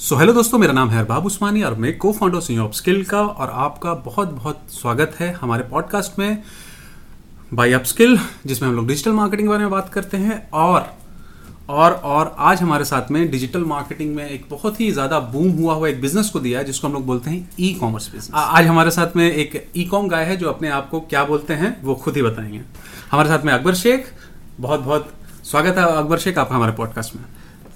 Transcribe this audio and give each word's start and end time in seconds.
So 0.00 0.16
hello 0.16 0.32
दोस्तों, 0.32 0.58
मेरा 0.58 0.72
नाम 0.72 0.90
है 0.90 0.98
अरबाब 0.98 1.26
उस्मानी 1.26 1.62
और 1.62 1.74
मैं 1.74 1.98
को 1.98 2.12
फाउंडर 2.12 2.40
सी 2.40 2.56
ऑफ़ 2.58 2.72
स्किल 2.72 3.04
का 3.04 3.20
और 3.20 3.50
आपका 3.54 3.92
बहुत 3.94 4.28
बहुत 4.28 4.60
स्वागत 4.70 5.16
है 5.20 5.32
हमारे 5.32 5.62
पॉडकास्ट 5.62 6.18
में 6.18 6.42
बाई 7.54 7.72
अप 7.72 7.82
स्किल 7.82 8.18
जिसमें 8.46 8.68
हम 8.68 8.74
लोग 8.74 8.86
डिजिटल 8.86 9.10
मार्केटिंग 9.10 9.48
के 9.48 9.50
बारे 9.50 9.60
में 9.60 9.70
बात 9.70 9.88
करते 9.88 10.16
हैं 10.16 10.50
और 10.50 10.94
और 11.68 11.92
और 11.92 12.34
आज 12.38 12.62
हमारे 12.62 12.84
साथ 12.84 13.10
में 13.10 13.30
डिजिटल 13.30 13.64
मार्केटिंग 13.64 14.14
में 14.14 14.30
एक 14.30 14.46
बहुत 14.50 14.80
ही 14.80 14.90
ज़्यादा 14.92 15.18
बूम 15.20 15.50
हुआ 15.50 15.74
हुआ 15.74 15.88
एक 15.88 16.00
बिज़नेस 16.00 16.30
को 16.30 16.40
दिया 16.40 16.58
है, 16.58 16.64
जिसको 16.64 16.86
हम 16.88 16.92
लोग 16.94 17.06
बोलते 17.06 17.30
हैं 17.30 17.50
ई 17.60 17.72
कॉमर्स 17.74 18.06
बिज़नेस 18.06 18.30
आज 18.34 18.66
हमारे 18.66 18.90
साथ 18.90 19.16
में 19.16 19.32
एक 19.32 19.70
ई 19.76 19.84
कॉम 19.84 20.08
गाय 20.08 20.24
है 20.24 20.36
जो 20.36 20.48
अपने 20.48 20.68
आप 20.68 20.88
को 20.90 21.00
क्या 21.00 21.24
बोलते 21.24 21.54
हैं, 21.54 21.82
वो 21.82 21.94
खुद 21.94 22.16
ही 22.16 22.22
बताएँगे. 22.22 22.62
हमारे 23.10 23.28
साथ 23.28 23.44
में 23.44 23.52
अकबर 23.52 23.74
शेख 23.74 24.12
बहुत 24.60 24.80
बहुत 24.80 25.12
स्वागत 25.44 25.78
है 25.78 25.84
अकबर 25.84 26.18
शेख 26.18 26.38
आपका 26.38 26.56
हमारे 26.56 26.72
पॉडकास्ट 26.72 27.16
में. 27.16 27.24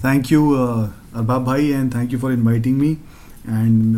थैंक 0.05 0.31
यू 0.31 0.49
अरबाब 0.51 1.43
भाई 1.45 1.67
and 1.67 1.93
thank 1.95 2.13
you 2.13 2.19
for 2.19 2.33
inviting 2.33 2.77
me 2.79 2.91
and 2.91 3.97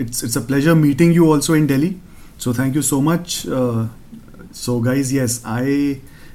it's 0.00 0.24
it's 0.24 0.38
a 0.38 0.40
pleasure 0.46 0.74
meeting 0.74 1.14
you 1.16 1.26
also 1.32 1.56
in 1.56 1.66
Delhi 1.66 1.94
so 2.38 2.54
thank 2.54 2.76
you 2.76 2.82
so 2.82 3.00
much 3.00 3.42
so 4.56 4.80
guys 4.80 5.14
yes 5.14 5.42
I 5.46 5.76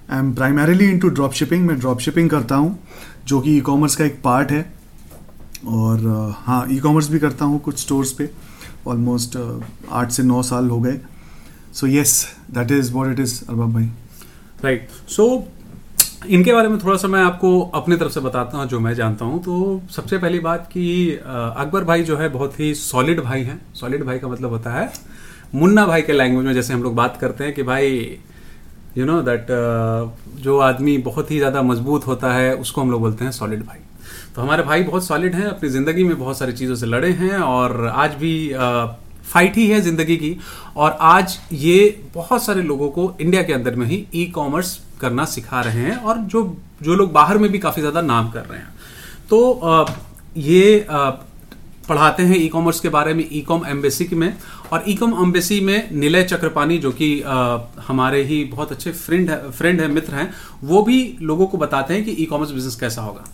I 0.10 0.20
am 0.20 0.34
primarily 0.34 0.90
into 1.00 1.10
drop 1.10 1.34
shipping 1.34 1.66
मैं 1.68 1.80
drop 1.80 2.00
shipping 2.00 2.30
करता 2.30 2.56
हूँ 2.56 2.78
जो 3.28 3.40
कि 3.42 3.58
e 3.58 3.62
commerce 3.62 3.96
का 3.96 4.06
एक 4.06 4.22
part 4.24 4.52
है। 4.52 4.64
और 5.68 6.00
uh, 6.00 6.34
हाँ 6.46 6.66
ई 6.72 6.78
कॉमर्स 6.80 7.10
भी 7.10 7.20
करता 7.20 7.46
हूँ 7.46 7.60
कुछ 7.60 7.80
स्टोर्स 7.80 8.12
पे। 8.14 8.30
ऑलमोस्ट 8.88 9.38
uh, 9.38 9.64
आठ 9.92 10.08
uh, 10.10 10.14
से 10.14 10.24
नौ 10.24 10.42
साल 10.44 10.70
हो 10.70 10.80
गए। 10.80 11.00
So 11.74 11.88
yes 11.88 12.12
that 12.56 12.72
is 12.72 12.92
what 12.94 13.12
it 13.12 13.20
is 13.20 13.34
Arbab 13.50 13.74
भाई 13.74 13.86
राइट 14.64 14.90
सो 15.08 15.26
इनके 16.28 16.54
बारे 16.54 16.68
में 16.68 16.78
थोड़ा 16.80 16.96
सा 16.98 17.08
मैं 17.08 17.22
आपको 17.22 17.60
अपने 17.76 17.96
तरफ़ 17.98 18.12
से 18.12 18.20
बताता 18.20 18.58
हूँ, 18.58 18.66
जो 18.68 18.80
मैं 18.80 18.94
जानता 18.96 19.26
हूँ। 19.26 19.42
तो 19.44 19.82
सबसे 19.92 20.18
पहली 20.18 20.40
बात 20.40 20.70
कि 20.72 21.16
अकबर 21.16 21.84
भाई 21.84 22.04
जो 22.04 22.18
है 22.18 22.30
बहुत 22.30 22.60
ही 22.60 22.74
सॉलिड 22.76 23.22
भाई 23.22 23.44
हैं। 23.44 23.60
सॉलिड 23.76 24.04
भाई 24.04 24.20
का 24.20 24.28
मतलब 24.28 24.50
होता 24.50 24.72
है 24.72 24.92
मुन्ना 25.56 25.86
भाई 25.86 26.02
के 26.02 26.14
लैंग्वेज 26.14 26.46
में 26.46 26.54
जैसे 26.54 26.74
हम 26.74 26.84
लोग 26.84 26.96
बात 26.96 27.18
करते 27.18 27.44
हैं 27.44 27.54
कि 27.54 27.64
भाई 27.64 28.18
यू 28.98 29.06
नो 29.06 29.22
दैट 29.22 29.48
जो 30.42 30.58
आदमी 30.62 30.98
बहुत 31.00 31.32
ही 31.32 31.38
ज़्यादा 31.38 31.62
मज़बूत 31.64 32.08
होता 32.08 32.34
है, 32.34 32.56
उसको 32.56 32.82
हम 32.82 32.92
लोग 32.92 33.02
बोलते 33.02 33.26
हैं 33.26 33.32
सॉलिड 33.32 33.66
भाई। 33.66 33.80
तो 34.36 34.42
हमारे 34.42 34.64
भाई 34.64 34.84
बहुत 34.84 35.06
सॉलिड 35.06 35.36
हैं, 35.36 35.46
अपनी 35.46 35.70
ज़िंदगी 35.70 36.04
में 36.04 36.18
बहुत 36.20 36.38
सारी 36.38 36.54
चीज़ों 36.54 36.76
से 36.76 36.86
लड़े 36.86 37.12
हैं 37.14 37.38
और 37.40 37.86
आज 37.88 38.16
भी 38.16 38.34
फाइट 39.26 39.58
ही 39.58 39.68
है 39.68 39.82
ज़िंदगी 39.82 40.18
की। 40.18 40.36
और 40.76 40.98
आज 41.04 41.38
ये 41.54 42.04
बहुत 42.14 42.44
सारे 42.44 42.62
लोगों 42.64 42.90
को 42.90 43.14
इंडिया 43.22 43.44
के 43.44 43.54
अंदर 43.54 43.76
में 43.76 43.86
ही 43.88 44.06
ई 44.16 44.26
कॉमर्स 44.36 44.80
करना 45.02 45.26
सिखा 45.28 45.62
रहे 45.62 45.82
हैं 45.82 45.96
और 45.98 46.18
जो 46.18 46.44
जो 46.84 46.96
लोग 46.96 47.12
बाहर 47.14 47.38
में 47.38 47.50
भी 47.52 47.60
काफ़ी 47.60 47.82
ज़्यादा 47.82 48.02
नाम 48.04 48.30
कर 48.32 48.46
रहे 48.46 48.60
हैं। 48.60 48.74
तो 49.30 49.86
ये 50.38 50.86
पढ़ाते 51.90 52.24
हैं 52.24 52.36
ई 52.36 52.48
कॉमर्स 52.50 52.80
के 52.80 52.90
बारे 52.90 53.14
में 53.14 53.24
ई 53.24 53.42
कॉम 53.42 53.66
एम्बेसी 53.68 54.08
में। 54.14 54.34
और 54.72 54.84
ई 54.88 54.94
कॉम 54.96 55.14
एम्बेसी 55.24 55.60
में 55.62 55.90
निलय 55.94 56.24
चक्रपानी 56.24 56.78
जो 56.78 56.92
कि 56.92 57.10
हमारे 57.88 58.22
ही 58.24 58.44
बहुत 58.46 58.72
अच्छे 58.72 58.92
फ्रेंड 58.92 59.30
है 59.30 59.52
फ्रेंड 59.52 59.82
है, 59.82 59.88
मित्र 59.88 60.16
हैं, 60.16 60.34
वो 60.64 60.82
भी 60.84 61.18
लोगों 61.22 61.48
को 61.48 61.58
बताते 61.58 61.94
हैं 61.94 62.04
कि 62.06 62.12
ई 62.14 62.26
कॉमर्स 62.26 62.52
बिज़नेस 62.52 62.76
कैसा 62.76 63.02
होगा। 63.02 63.26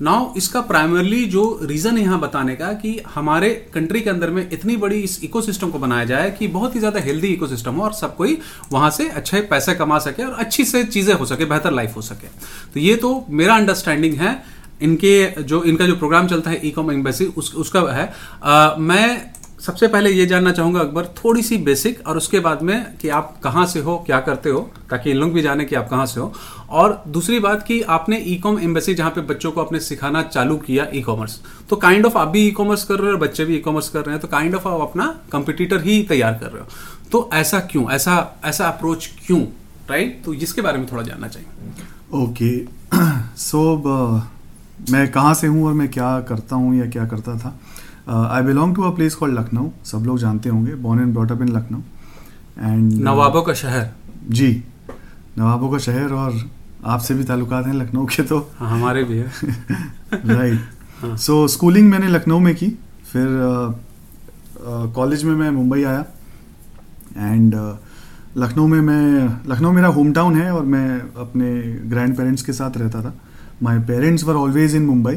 नाउ 0.00 0.32
इसका 0.36 0.60
प्राइमरली 0.60 1.24
जो 1.26 1.42
रीजन 1.62 1.96
यहाँ 1.98 2.18
बताने 2.20 2.54
का 2.56 2.72
कि 2.72 2.96
हमारे 3.14 3.48
कंट्री 3.74 4.00
के 4.00 4.10
अंदर 4.10 4.30
में 4.30 4.48
इतनी 4.52 4.76
बड़ी 4.76 5.00
इस 5.00 5.18
इकोसिस्टम 5.24 5.70
को 5.70 5.78
बनाया 5.78 6.04
जाए 6.04 6.30
कि 6.30 6.48
बहुत 6.48 6.74
ही 6.74 6.80
ज़्यादा 6.80 7.00
हेल्दी 7.00 7.28
इकोसिस्टम 7.28 7.74
हो 7.74 7.84
और 7.84 7.92
सब 7.92 8.14
कोई 8.16 8.38
वहाँ 8.72 8.90
से 8.90 9.08
अच्छे 9.10 9.40
पैसे 9.50 9.74
कमा 9.74 9.98
सके 9.98 10.24
और 10.24 10.32
अच्छी 10.34 10.64
से 10.64 10.84
चीज़ें 10.84 11.14
हो 11.14 11.26
सके 11.26 11.44
बेहतर 11.44 11.72
लाइफ 11.72 11.96
हो 11.96 12.02
सके। 12.02 12.28
तो 12.74 12.80
ये 12.80 12.94
तो 12.96 13.24
मेरा 13.30 13.56
अंडरस्टैंडिंग 13.56 14.14
है। 14.14 14.36
इनके 14.82 15.42
जो 15.42 15.62
इनका 15.64 15.86
जो 15.86 15.96
प्रोग्राम 15.96 16.26
चलता 16.28 16.50
है 16.50 16.60
ई 16.64 16.70
कॉम 16.70 16.90
एम्बेसी 16.92 17.24
उस, 17.26 17.54
उसका 17.54 17.80
है। 17.92 18.12
आ, 18.44 18.74
मैं 18.76 19.30
सबसे 19.68 19.88
पहले 19.88 20.10
ये 20.10 20.24
जानना 20.26 20.50
चाहूँगा 20.52 20.80
अकबर, 20.80 21.06
थोड़ी 21.16 21.42
सी 21.42 21.56
बेसिक 21.58 22.06
और 22.08 22.16
उसके 22.16 22.38
बाद 22.40 22.62
में 22.62 22.96
कि 22.98 23.08
आप 23.08 23.34
कहाँ 23.44 23.64
से 23.66 23.80
हो, 23.80 23.96
क्या 24.06 24.20
करते 24.20 24.50
हो, 24.50 24.60
ताकि 24.90 25.10
इन 25.10 25.16
लोग 25.16 25.32
भी 25.32 25.42
जाने 25.42 25.64
कि 25.64 25.74
आप 25.76 25.88
कहाँ 25.88 26.06
से 26.06 26.20
हो। 26.20 26.32
और 26.70 27.02
दूसरी 27.08 27.40
बात 27.40 27.62
कि 27.62 27.80
आपने 27.96 28.18
ई 28.26 28.36
कॉम 28.44 28.58
एम्बेसी 28.60 28.94
जहाँ 28.94 29.10
पे 29.10 29.20
बच्चों 29.28 29.52
को 29.52 29.60
अपने 29.60 29.80
सिखाना 29.80 30.22
चालू 30.22 30.56
किया 30.56 30.86
ई 30.94 31.02
कॉमर्स 31.02 31.38
तो 31.70 31.76
काइंड 31.76 32.06
ऑफ़ 32.06 32.16
आप 32.18 32.28
भी 32.28 32.46
ई 32.46 32.50
कॉमर्स 32.50 32.84
कर 32.84 32.98
रहे 32.98 33.12
हो 33.12 33.18
बच्चे 33.18 33.44
भी 33.44 33.56
ई 33.56 33.58
कॉमर्स 33.60 33.88
कर 33.88 34.00
रहे 34.00 34.12
हैं 34.12 34.20
तो 34.22 34.28
काइंड 34.28 34.54
ऑफ़ 34.54 34.68
आप 34.68 34.80
अपना 34.80 35.06
कंपिटिटर 35.32 35.82
ही 35.82 36.02
तैयार 36.08 36.38
कर 36.40 36.46
रहे 36.46 36.62
हो। 36.62 36.68
तो 37.12 37.28
ऐसा 37.34 37.60
क्यों? 37.70 37.90
ऐसा 37.90 38.40
ऐसा 38.44 38.68
अप्रोच 38.68 39.10
क्यों? 39.26 39.40
राइट 39.90 40.22
तो 40.24 40.34
इसके 40.34 40.62
बारे 40.62 40.78
में 40.78 40.86
थोड़ा 40.92 41.02
जानना 41.02 41.28
चाहिए। 41.28 42.24
ओके 42.24 42.56
सो 43.38 43.60
मैं 44.90 45.10
कहाँ 45.12 45.34
से 45.34 45.46
हूँ 45.46 45.66
और 45.66 45.72
मैं 45.72 45.88
क्या 45.90 46.18
करता 46.28 46.56
हूँ 46.56 46.74
या 46.76 46.86
क्या 46.90 47.06
करता 47.06 47.36
था? 47.38 47.58
I 48.08 48.42
belong 48.42 48.74
to 48.76 48.82
a 48.82 48.90
place 48.96 49.14
called 49.14 49.38
Lucknow 49.38 49.68
सब 49.84 50.04
लोग 50.06 50.18
जानते 50.18 50.48
होंगे. 50.48 50.74
Born 50.74 51.00
and 51.00 51.12
brought up 51.14 51.42
in 51.42 51.48
Lucknow 51.48 51.80
and 52.58 52.92
नवाबों 53.04 53.42
का 53.42 53.54
शहर. 53.54 53.88
जी. 54.30 54.50
नवाबों 55.38 55.70
का 55.70 55.78
शहर 55.78 56.12
और 56.12 56.38
आपसे 56.86 57.14
भी 57.14 57.24
ताल्लुकात 57.24 57.66
हैं 57.66 57.74
लखनऊ 57.74 58.06
के 58.06 58.22
तो. 58.22 58.38
हाँ, 58.58 58.70
हमारे 58.70 59.04
भी 59.04 59.18
है. 59.18 59.26
राइट 60.14 61.16
सो 61.18 61.46
स्कूलिंग 61.48 61.90
मैंने 61.90 62.08
लखनऊ 62.08 62.38
में 62.38 62.54
की. 62.54 62.68
फिर 63.12 63.26
कॉलेज 64.94 65.18
uh, 65.18 65.24
uh, 65.24 65.30
में 65.30 65.36
मैं 65.36 65.50
मुंबई 65.50 65.82
आया. 65.84 66.04
एंड 67.16 67.54
लखनऊ 68.36 68.64
uh, 68.64 68.70
में 68.70 68.80
मैं 68.80 69.40
लखनऊ 69.48 69.72
मेरा 69.72 69.88
होम 69.88 70.12
टाउन 70.12 70.36
है 70.36 70.50
और 70.52 70.64
मैं 70.64 71.00
अपने 71.20 71.50
ग्रैंड 71.90 72.16
पेरेंट्स 72.16 72.42
के 72.42 72.52
साथ 72.52 72.76
रहता 72.76 73.02
था. 73.02 73.14
My 73.62 73.78
parents 73.88 74.24
were 74.24 74.34
always 74.36 74.74
in 74.76 74.86
Mumbai 74.86 75.14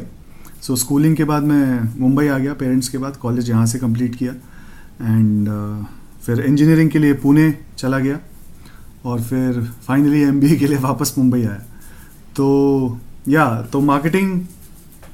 so 0.62 0.74
schooling 0.76 1.16
के 1.16 1.24
बाद 1.24 1.42
मैं 1.42 2.00
मुंबई 2.00 2.26
आ 2.26 2.36
गया 2.38 2.52
पेरेंट्स 2.54 2.88
के 2.88 2.98
बाद 2.98 3.16
कॉलेज 3.16 3.48
यहाँ 3.50 3.66
से 3.66 3.78
कंप्लीट 3.78 4.14
किया 4.16 4.32
एंड 4.32 5.48
uh, 5.48 5.86
फिर 6.26 6.40
इंजीनियरिंग 6.40 6.90
के 6.90 6.98
लिए 6.98 7.12
पुणे 7.22 7.46
चला 7.78 7.98
गया 7.98 8.18
और 9.04 9.20
फिर 9.20 9.60
फाइनली 9.86 10.20
एमबीए 10.22 10.56
के 10.56 10.66
लिए 10.66 10.78
वापस 10.78 11.14
मुंबई 11.18 11.40
आया। 11.42 11.62
तो 12.36 12.98
या 13.28 13.46
तो 13.72 13.80
मार्केटिंग 13.80 14.40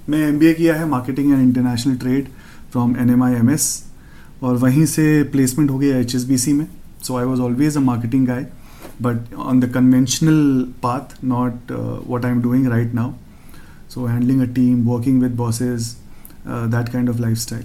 में 0.08 0.18
एमबीए 0.18 0.52
किया 0.54 0.74
है 0.74 0.88
marketing 0.88 1.32
and 1.32 1.40
international 1.42 1.96
trade 1.96 2.28
from 2.72 2.96
N 2.96 3.10
M 3.10 3.22
I 3.24 3.34
M 3.34 3.50
S 3.50 3.68
और 4.42 4.56
वहीं 4.56 4.84
से 4.86 5.22
प्लेसमेंट 5.32 5.70
हो 5.70 5.78
गया 5.78 5.96
एच 5.98 6.14
एस 6.14 6.24
बी 6.24 6.38
सी 6.38 6.52
में। 6.52 6.66
So 7.02 7.16
I 7.16 7.24
was 7.24 7.40
always 7.40 7.76
a 7.76 7.80
marketing 7.80 8.26
guy 8.26 8.46
but 9.02 9.34
on 9.34 9.60
the 9.60 9.72
conventional 9.74 10.60
path 10.82 11.16
not 11.24 11.72
what 12.08 12.24
I 12.24 12.32
am 12.32 12.42
doing 12.42 12.68
right 12.68 12.94
now 12.94 13.12
so 13.90 14.06
handling 14.06 14.40
a 14.42 14.52
team 14.54 14.84
working 14.88 15.22
with 15.22 15.34
bosses 15.36 15.94
that 16.46 16.88
kind 16.88 17.10
of 17.10 17.20
life 17.20 17.38
style 17.38 17.64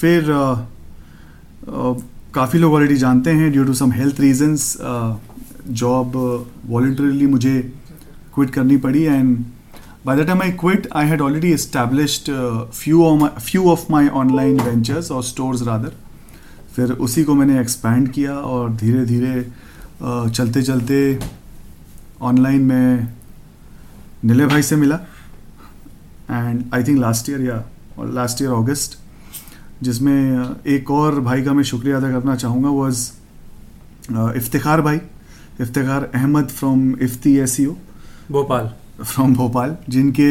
फिर 0.00 0.32
काफ़ी 2.34 2.58
लोग 2.58 2.72
already 2.74 2.96
जानते 2.96 3.30
हैं 3.32 3.50
due 3.52 3.64
to 3.64 3.74
some 3.74 3.92
health 3.92 4.20
reasons 4.20 4.76
job 5.82 6.16
voluntarily 6.68 7.26
मुझे 7.26 7.60
quit 8.34 8.50
करनी 8.50 8.76
पड़ी 8.78 9.02
and 9.04 9.36
by 10.06 10.16
the 10.16 10.26
time 10.26 10.42
I 10.42 10.52
quit 10.60 10.88
I 10.96 11.06
had 11.06 11.20
already 11.20 11.52
established 11.52 12.30
few 12.74 13.28
few 13.40 13.68
of 13.70 13.86
my 13.92 14.08
online 14.20 14.60
ventures 14.60 15.10
और 15.12 15.22
stores 15.24 15.62
rather 15.68 15.92
फिर 16.76 16.92
उसी 17.04 17.24
को 17.24 17.34
मैंने 17.34 17.60
एक्सपैंड 17.60 18.08
किया 18.12 18.34
और 18.34 18.70
धीरे 18.76 19.04
धीरे 19.04 19.42
चलते 20.02 20.62
चलते 20.62 21.18
ऑनलाइन 22.22 22.62
में 22.62 23.17
नीले 24.24 24.46
भाई 24.46 24.62
से 24.62 24.76
मिला 24.76 24.96
and 26.30 26.62
I 26.74 26.84
think 26.84 26.98
last 27.00 27.28
year 27.30 27.40
या 27.40 27.62
लास्ट 28.14 28.42
ईयर 28.42 28.52
अगस्त 28.52 28.98
जिसमें 29.82 30.64
एक 30.66 30.90
और 30.90 31.20
भाई 31.20 31.42
का 31.42 31.52
मैं 31.52 31.62
शुक्रिया 31.64 31.96
अदा 31.96 32.10
करना 32.10 32.36
चाहूँगा 32.36 32.68
वॉज़ 32.70 33.10
इफ्तार 34.36 34.80
भाई 34.80 35.00
Iftikhar 35.60 36.10
Ahmed 36.14 36.48
from 36.48 36.90
Ifti 37.02 37.36
S 37.38 37.60
Bhopal 38.30 38.70
from 39.02 39.34
Bhopal 39.34 39.76
जिनके 39.88 40.30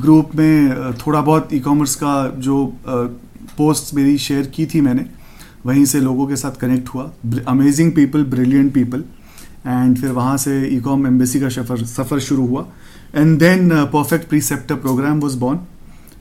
ग्रुप 0.00 0.34
में 0.34 0.92
थोड़ा 0.96 1.20
बहुत 1.20 1.52
ई 1.54 1.60
कॉमर्स 1.60 1.94
का 1.94 2.14
जो 2.38 2.64
पोस्ट 3.56 3.94
मेरी 3.94 4.16
शेयर 4.18 4.46
की 4.46 4.66
थी 4.66 4.80
मैंने 4.80 5.06
वहीं 5.66 5.84
से 5.84 6.00
लोगों 6.00 6.26
के 6.26 6.36
साथ 6.36 6.60
कनेक्ट 6.60 6.88
हुआ 6.88 7.10
amazing 7.48 7.92
people 7.92 8.24
brilliant 8.24 8.72
people 8.74 9.04
and 9.66 9.98
फिर 9.98 10.10
वहाँ 10.10 10.36
से 10.38 10.60
ई 10.68 10.80
कॉम 10.80 11.06
एम्बेसी 11.06 11.40
का 11.40 11.48
सफ़र 11.48 11.84
सफ़र 11.86 12.20
शुरू 12.20 12.46
हुआ 12.46 12.66
and 13.12 13.40
then 13.40 13.72
uh, 13.72 13.86
perfect 13.86 14.28
preceptor 14.28 14.76
program 14.76 15.20
was 15.20 15.36
born. 15.36 15.60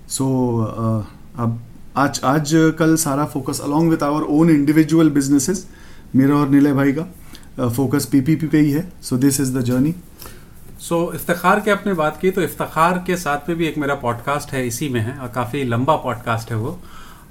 So 0.07 0.25
uh, 0.61 1.01
अब 1.39 1.59
आज 1.97 2.19
आज 2.23 2.51
कल 2.79 2.95
सारा 2.95 3.25
focus 3.25 3.59
along 3.63 3.89
with 3.89 4.03
our 4.03 4.21
own 4.21 4.49
individual 4.49 5.09
businesses 5.09 5.65
मेरा 6.15 6.35
और 6.35 6.49
नीले 6.49 6.73
भाई 6.73 6.93
का 6.93 7.69
फोकस 7.69 8.05
uh, 8.05 8.11
पीपीपी 8.11 8.47
पे 8.47 8.59
ही 8.59 8.71
है. 8.71 8.87
So 9.01 9.17
this 9.17 9.39
is 9.39 9.57
the 9.57 9.61
journey 9.61 9.93
so 10.79 11.11
Iftar 11.15 11.59
की 11.59 11.71
आपने 11.71 11.93
बात 11.93 12.19
की 12.21 12.31
तो 12.31 12.41
इफ्तार 12.41 13.03
के 13.07 13.17
साथ 13.17 13.49
में 13.49 13.57
भी 13.57 13.67
एक 13.67 13.77
मेरा 13.77 13.95
पॉडकास्ट 13.95 14.53
है 14.53 14.65
इसी 14.67 14.89
में 14.89 15.01
है 15.01 15.17
और 15.19 15.27
काफ़ी 15.27 15.63
लंबा 15.63 15.95
पॉडकास्ट 15.95 16.51
है 16.51 16.57
वो. 16.57 16.79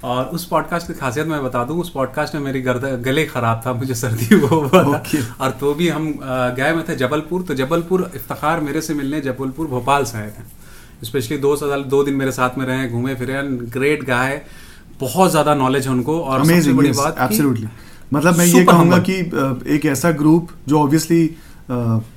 और 0.03 0.25
उस 0.25 0.47
पॉडकास्ट 0.47 0.87
की 0.87 0.93
खासियत 0.93 1.27
मैं 1.27 1.43
बता 1.43 1.63
दूँ 1.63 1.79
उस 1.79 1.89
पॉडकास्ट 1.89 2.35
में 2.35 2.41
मेरी 2.41 2.61
गर्द 2.61 3.03
गले 3.05 3.25
खराब 3.25 3.61
था 3.65 3.73
मुझे 3.73 3.93
सर्दी 3.93 4.35
हुआ 4.45 5.03
okay. 5.03 5.23
और 5.41 5.49
तो 5.49 5.73
भी 5.73 5.89
हम 5.89 6.19
गए 6.23 6.73
में 6.73 6.83
थे 6.89 6.95
जबलपुर 6.95 7.41
तो 7.41 7.53
जबलपुर 7.53 8.11
इफ्तार 8.15 8.59
मेरे 8.59 8.81
से 8.81 8.93
मिलने 8.93 9.21
जबलपुर 9.21 9.67
भोपाल 9.67 10.03
से 10.03 10.17
आए 10.17 10.29
थे। 10.29 10.43
स्पेशली 11.05 11.37
दो 11.37 11.55
साल 11.55 11.83
दो 11.83 12.03
दिन 12.03 12.13
मेरे 12.13 12.31
साथ 12.31 12.49
में 12.57 12.65
रहे 12.65 12.89
घूमे 12.89 13.15
फिरे 13.15 13.41
ग्रेट 13.47 14.03
गाय 14.03 14.41
बहुत 14.99 15.31
ज़्यादा 15.31 15.55
नॉलेज 15.55 15.87
है 15.87 15.93
उनको 15.93 16.21
और 16.21 16.39
सबसे 16.39 16.53
अमेजिंग 16.53 16.77
बड़ी 16.77 16.89
yes, 16.89 16.97
बात 16.97 17.69
मतलब 18.13 18.37
मैं 18.37 18.45
ये 18.45 18.63
कहूँगा 18.63 18.97
कि 18.97 19.13
एक 19.75 19.81
ऐसा 19.85 20.11
ग्रुप 20.11 20.49
जो 20.67 20.79
ऑब्वियसली 20.79 21.35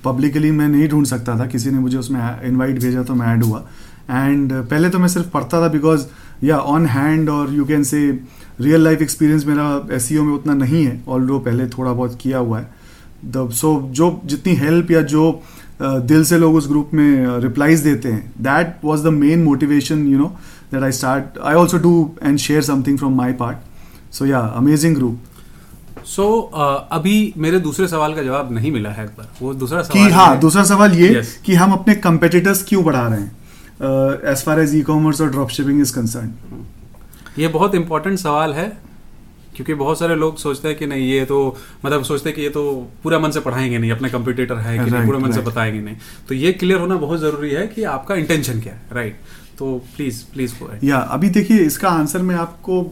पब्लिकली 0.05 0.51
मैं 0.51 0.69
नहीं 0.69 0.89
ढूंढ 0.89 1.07
सकता 1.07 1.39
था 1.39 1.47
किसी 1.47 1.71
ने 1.71 1.79
मुझे 1.79 1.99
उसमें 1.99 2.43
इनवाइट 2.43 2.79
भेजा 2.79 3.03
तो 3.03 3.15
मैं 3.15 3.27
ऐड 3.27 3.45
हुआ। 3.45 3.67
एंड 4.11 4.53
पहले 4.53 4.91
तो 4.91 4.99
मैं 4.99 5.09
सिर्फ़ 5.09 5.29
पढ़ता 5.29 5.63
था 5.63 5.69
बिकॉज़ 5.69 6.07
या 6.45 6.59
ऑन 6.59 6.87
हैंड 6.87 7.31
और 7.31 7.55
you 7.55 7.65
can 7.65 7.85
say 7.85 8.21
real 8.61 8.85
life 8.85 9.03
experience 9.03 9.47
मेरा 9.47 9.87
एस 9.93 10.13
में 10.13 10.33
उतना 10.35 10.55
नहीं 10.55 10.85
है 10.85 11.03
ऑल 11.09 11.29
पहले 11.31 11.67
थोड़ा 11.67 11.93
बहुत 11.93 12.19
किया 12.23 12.39
हुआ 12.39 12.59
है। 12.59 12.71
द 13.25 13.51
सो 13.53 13.89
जो 13.91 14.21
जितनी 14.25 14.55
हेल्प 14.55 14.91
या 14.91 15.03
जो 15.03 15.43
दिल 15.83 16.25
से 16.25 16.39
लोग 16.39 16.55
उस 16.55 16.69
ग्रुप 16.69 16.91
में 16.95 17.39
रिप्लाईज 17.39 17.81
देते 17.81 18.09
हैं 18.09 18.33
that 18.41 18.77
was 18.85 19.05
the 19.05 19.07
main 19.07 19.43
motivation 19.45 20.07
you 20.07 20.19
know 20.19 20.27
that 20.73 20.83
I 20.83 20.93
start 20.93 21.39
I 21.39 21.55
also 21.55 21.79
do 21.79 22.11
and 22.23 22.39
share 22.39 22.63
something 22.63 22.99
from 22.99 23.17
my 23.17 23.33
part 23.33 23.59
so 24.15 24.27
या 24.27 24.39
अमेजिंग 24.39 24.97
ग्रुप 24.97 25.21
सो 26.05 26.41
अभी 26.93 27.35
मेरे 27.37 27.61
दूसरे 27.61 27.89
सवाल 27.89 28.15
का 28.15 28.23
जवाब 28.23 28.53
नहीं 28.53 28.73
मिला 28.73 28.91
है 28.91 29.05
एक 29.05 29.11
बार। 29.11 29.29
वो 29.43 29.55
दूसरा 29.55 29.83
सवाल 29.83 30.09
कि 30.09 30.15
हाँ। 30.15 30.39
दूसरा 30.41 30.65
सवाल 30.65 30.93
ये 30.93 31.23
Yes. 31.23 31.27
कि 31.27 31.55
हम 31.55 31.73
अपने 31.73 31.95
कंपेटिटर्स 31.95 32.65
क्यों 32.69 32.85
बढ़ा 32.85 33.09
रहे 33.09 33.21
हैं? 33.21 33.37
As 33.81 34.43
far 34.45 34.61
as 34.61 34.75
e 34.75 34.83
commerce 34.83 35.21
और 35.21 35.31
ड्रॉप 35.31 35.49
शिपिंग 35.49 35.81
इज़ 35.81 35.95
कंसर्न 35.95 36.33
ये 37.39 37.49
बहुत 37.49 37.75
इंपॉर्टेंट 37.75 38.19
सवाल 38.19 38.53
है 38.53 38.93
क्योंकि 39.57 39.75
बहुत 39.75 39.99
सारे 39.99 40.15
लोग 40.15 40.37
सोचते 40.39 40.69
हैं 40.69 40.77
कि 40.79 40.87
नहीं 40.87 41.09
ये 41.11 41.25
तो 41.25 41.57
मतलब 41.85 42.03
सोचते 42.05 42.29
हैं 42.29 42.37
कि 42.37 42.43
ये 42.43 42.49
तो 42.49 42.91
पूरा 43.03 43.19
मन 43.19 43.31
से 43.31 43.41
पढ़ाएँगे 43.41 43.79
नहीं 43.79 43.91
अपने 43.91 44.09
कंप्यूटेटर 44.11 44.57
है 44.59 44.85
कि 44.85 44.91
नहीं 44.91 45.07
पूरा 45.07 45.19
मन 45.19 45.33
से 45.33 45.41
बताएँगे 45.41 45.81
नहीं। 45.81 45.97
तो 46.29 46.35
ये 46.35 46.53
क्लियर 46.53 46.81
होना 46.81 46.97
बहुत 46.97 47.21
ज़रूरी 47.21 47.51
है 47.51 47.67
कि 47.67 47.83
आपका 47.85 48.15
इंटेंशन 48.15 48.61
क्या 48.61 48.73
है 48.73 48.83
राइट 48.93 49.17
तो 49.59 49.77
प्लीज़ 49.97 50.23
प्लीज़ 50.33 50.55
गो 50.55 50.71
या 50.85 50.97
अभी 50.97 51.29
देखिए 51.31 51.57
इसका 51.57 51.89
आंसर 51.89 52.23
मैं 52.23 52.37
आपको 52.37 52.83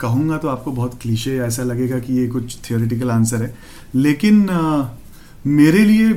कहूँगा 0.00 0.36
तो 0.38 0.48
आपको 0.48 0.72
बहुत 0.72 0.98
क्लीशे 1.02 1.38
ऐसा 1.38 1.62
लगेगा 1.62 1.98
कि 1.98 2.12
ये 2.12 2.26
कुछ 2.28 2.58
थियोरिटिकल 2.70 3.10
आंसर 3.10 3.42
है। 3.42 3.54
लेकिन 3.94 4.48
अ, 4.48 4.82
मेरे 5.46 5.84
लिए 5.84 6.08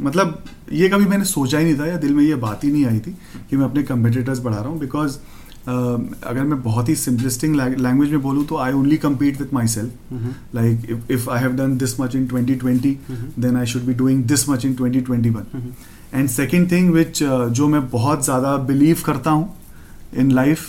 मतलब 0.00 0.42
ये 0.72 0.88
कभी 0.88 1.04
मैंने 1.04 1.24
सोचा 1.24 1.58
ही 1.58 1.64
नहीं 1.64 1.78
था 1.78 1.86
या 1.86 1.96
दिल 1.96 2.14
में 2.14 2.24
ये 2.24 2.34
बात 2.44 2.64
ही 2.64 2.70
नहीं 2.72 2.84
आई 2.86 2.98
थी 2.98 3.16
कि 3.50 3.56
मैं 3.56 3.64
अपने 3.64 3.82
कंपिटेटर्स 3.82 4.38
बढ़ा 4.38 4.58
रहा 4.58 4.68
हूँ 4.68 4.78
बिकॉज़ 4.80 5.18
Uh, 5.60 6.00
अगर 6.24 6.42
मैं 6.42 6.60
बहुत 6.62 6.88
ही 6.88 6.94
सिम्पलिस्टिंग 6.96 7.54
लैंग्वेज 7.56 8.10
में 8.10 8.20
बोलूँ 8.22 8.44
तो 8.46 8.56
I 8.56 8.72
only 8.72 8.96
compete 8.96 9.40
with 9.40 9.52
myself 9.66 10.54
like 10.54 11.04
if 11.10 11.28
I 11.30 11.40
have 11.40 11.52
done 11.56 11.76
this 11.78 11.98
much 12.00 12.14
in 12.16 12.26
twenty 12.26 12.54
twenty 12.54 12.96
then 13.38 13.56
I 13.56 13.66
should 13.66 13.82
be 13.82 13.94
doing 13.94 14.22
this 14.24 14.48
much 14.48 14.64
in 14.64 14.74
twenty 14.74 15.00
twenty 15.00 15.30
one 15.30 15.72
and 16.14 16.28
second 16.28 16.70
thing 16.72 16.90
which 16.90 17.22
जो 17.22 17.68
मैं 17.68 17.86
बहुत 17.90 18.24
ज़्यादा 18.24 18.56
believe 18.64 19.02
करता 19.06 19.30
हूँ 19.30 19.54
in 20.14 20.30
life 20.30 20.64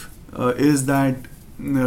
is 0.62 0.83
that 0.86 1.27